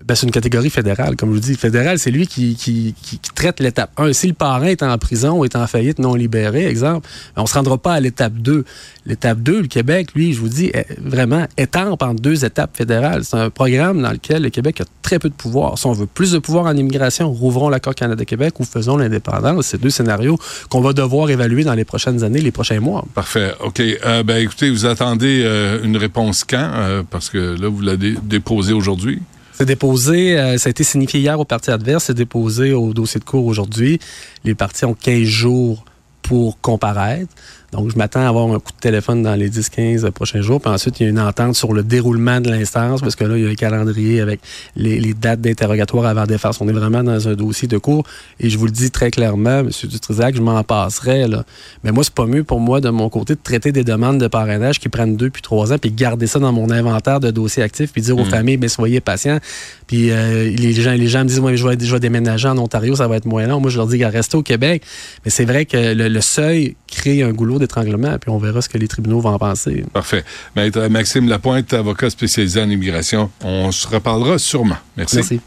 Ben, 0.07 0.15
c'est 0.15 0.27
une 0.27 0.33
catégorie 0.33 0.69
fédérale, 0.69 1.17
comme 1.17 1.31
je 1.31 1.35
vous 1.37 1.41
dis. 1.41 1.55
Fédéral, 1.55 1.99
c'est 1.99 2.11
lui 2.11 2.27
qui, 2.27 2.57
qui, 2.57 2.95
qui, 3.01 3.19
traite 3.35 3.59
l'étape 3.59 3.91
1. 3.97 4.13
Si 4.13 4.27
le 4.27 4.35
parrain 4.35 4.67
est 4.67 4.83
en 4.83 4.99
prison 4.99 5.39
ou 5.39 5.47
est 5.47 5.57
en 5.57 5.67
faillite 5.67 5.99
non 5.99 6.15
libéré, 6.15 6.67
exemple, 6.67 7.09
ben, 7.35 7.41
on 7.41 7.45
ne 7.45 7.49
se 7.49 7.55
rendra 7.55 7.79
pas 7.79 7.95
à 7.95 8.01
l'étape 8.01 8.35
2. 8.35 8.67
L'étape 9.07 9.39
2, 9.39 9.63
le 9.63 9.67
Québec, 9.67 10.09
lui, 10.15 10.35
je 10.35 10.41
vous 10.41 10.51
dis, 10.51 10.67
est 10.75 10.99
vraiment 11.01 11.47
étampe 11.57 12.03
en 12.03 12.13
deux 12.13 12.45
étapes 12.45 12.77
fédérales. 12.77 13.25
C'est 13.25 13.39
un 13.39 13.49
programme 13.49 14.03
dans 14.03 14.13
lequel 14.13 14.43
le 14.43 14.51
Québec 14.51 14.83
a 14.83 14.85
très 15.01 15.19
peu 15.19 15.31
de 15.31 15.35
pouvoir. 15.35 15.79
Si 15.79 15.87
on 15.87 15.93
veut 15.93 16.07
plus 16.07 16.33
de 16.33 16.39
pouvoir 16.39 16.67
en 16.67 16.77
immigration, 16.77 17.33
rouvrons 17.33 17.71
l'accord 17.71 17.95
Canada-Québec 17.95 18.61
ou 18.61 18.65
faisons 18.65 18.99
l'indépendance. 18.99 19.69
C'est 19.69 19.81
deux 19.81 19.89
scénarios 19.89 20.39
qu'on 20.69 20.83
va 20.83 20.93
devoir 20.93 21.31
évaluer 21.31 21.65
dans 21.65 21.75
les 21.75 21.87
prochaines 21.87 22.23
années, 22.25 22.43
les 22.43 22.53
prochains 22.53 22.81
mois. 22.81 23.07
Parfait. 23.15 23.55
OK. 23.65 23.81
Euh, 23.81 24.23
ben, 24.23 24.37
écoutez, 24.37 24.69
vous 24.71 24.85
attendez 24.85 25.43
euh, 25.45 25.83
une 25.83 25.97
réponse 25.97 26.45
quand? 26.45 26.71
Euh, 26.75 27.03
parce 27.09 27.31
que 27.31 27.39
là, 27.39 27.69
vous 27.69 27.81
l'avez 27.81 28.17
déposé 28.23 28.75
aujourd'hui. 28.75 29.23
C'est 29.57 29.67
déposé, 29.67 30.37
euh, 30.37 30.59
ça 30.59 30.69
a 30.69 30.71
été 30.71 30.83
signifié 30.83 31.21
hier 31.21 31.39
au 31.39 31.45
parti 31.45 31.71
adverse, 31.71 32.05
c'est 32.05 32.15
déposé 32.15 32.73
au 32.73 32.93
dossier 32.93 33.21
de 33.21 33.25
cours 33.25 33.47
aujourd'hui. 33.47 34.01
Les 34.43 34.57
partis 34.57 34.85
ont 34.85 34.95
15 34.95 35.23
jours 35.23 35.85
pour 36.23 36.61
comparaître. 36.61 37.33
Donc, 37.75 37.91
je 37.91 37.99
m'attends 37.99 38.21
à 38.21 38.29
avoir 38.29 38.47
un 38.47 38.61
coup 38.61 38.73
de 38.73 38.81
téléphone 38.81 39.23
dans 39.23 39.35
les 39.35 39.51
10-15 39.51 40.09
prochains 40.13 40.43
jours. 40.43 40.61
Puis 40.61 40.71
ensuite, 40.71 41.01
il 41.01 41.05
y 41.05 41.07
a 41.07 41.11
une 41.11 41.19
entente 41.19 41.57
sur 41.57 41.73
le 41.73 41.83
déroulement 41.83 42.41
de 42.41 42.51
l'instance, 42.51 43.01
parce 43.01 43.17
que 43.17 43.25
là, 43.25 43.37
il 43.37 43.45
y 43.45 43.47
a 43.47 43.51
un 43.51 43.55
calendrier 43.55 44.21
avec 44.21 44.41
les, 44.77 45.15
dates 45.15 45.41
d'interrogatoire 45.41 46.07
avant 46.07 46.25
défense. 46.25 46.61
On 46.61 46.69
est 46.69 46.73
vraiment 46.73 47.03
dans 47.03 47.29
un 47.29 47.35
dossier 47.35 47.67
de 47.67 47.79
cours. 47.79 48.05
Et 48.39 48.49
je 48.49 48.59
vous 48.59 48.67
le 48.67 48.71
dis 48.71 48.91
très 48.91 49.11
clairement, 49.11 49.61
M. 49.61 49.71
Dutrisac, 49.85 50.37
je 50.37 50.41
m'en 50.41 50.63
passerai. 50.63 51.27
Là. 51.27 51.45
Mais 51.83 51.91
moi, 51.91 52.05
c'est 52.05 52.15
pas 52.15 52.27
mieux 52.27 52.45
pour 52.45 52.61
moi, 52.61 52.81
de 52.81 52.91
mon 52.91 53.09
côté, 53.09 53.35
de 53.35 53.41
traiter 53.43 53.73
des 53.73 53.85
demandes 53.85 54.19
de 54.19 54.29
parrainage 54.29 54.79
qui 54.79 54.89
prennent 54.89 55.17
deux 55.17 55.31
puis 55.31 55.43
trois 55.43 55.73
ans, 55.73 55.79
puis 55.79 55.91
garder 55.91 56.27
ça 56.27 56.39
dans 56.39 56.53
mon 56.53 56.71
inventaire 56.71 57.19
de 57.19 57.31
dossiers 57.31 57.63
actifs, 57.63 57.93
puis 57.93 58.03
dire 58.03 58.17
aux 58.17 58.25
mmh. 58.25 58.31
familles, 58.31 58.59
mais 58.59 58.69
soyez 58.69 59.01
patients. 59.01 59.39
Puis 59.87 60.11
euh, 60.11 60.49
les, 60.49 60.73
gens, 60.73 60.93
les 60.93 61.09
gens 61.09 61.21
me 61.21 61.29
disent, 61.29 61.41
moi, 61.41 61.55
je 61.57 61.67
vais, 61.67 61.77
je 61.81 61.97
déménager 61.97 62.49
en 62.49 62.59
Ontario, 62.59 62.97
ça 62.97 63.09
va 63.09 63.17
être 63.17 63.27
moins 63.27 63.47
long. 63.47 63.61
Moi, 63.61 63.71
je 63.71 63.79
leur 63.79 63.87
dis, 63.87 64.05
restez 64.05 64.37
au 64.37 64.43
Québec. 64.43 64.83
Mais 65.25 65.31
c'est 65.31 65.45
vrai 65.45 65.67
que 65.67 65.95
le, 65.95 66.21
seuil 66.21 66.77
crée 66.87 67.23
un 67.23 67.33
goulot 67.33 67.59
d'étranglement, 67.65 68.19
puis 68.19 68.31
on 68.31 68.39
verra 68.39 68.63
ce 68.63 68.69
que 68.69 68.79
les 68.79 68.89
tribunaux 68.89 69.21
vont 69.21 69.31
en 69.31 69.39
penser. 69.39 69.85
Parfait. 69.93 70.25
Maître 70.55 70.87
Maxime 70.89 71.29
Lapointe, 71.29 71.73
avocat 71.73 72.11
spécialisé 72.11 72.61
en 72.61 72.71
immigration, 72.71 73.31
on 73.43 73.73
se 73.73 73.87
reparlera 73.89 74.39
sûrement. 74.39 74.77
Merci. 74.97 75.17
Merci. 75.17 75.41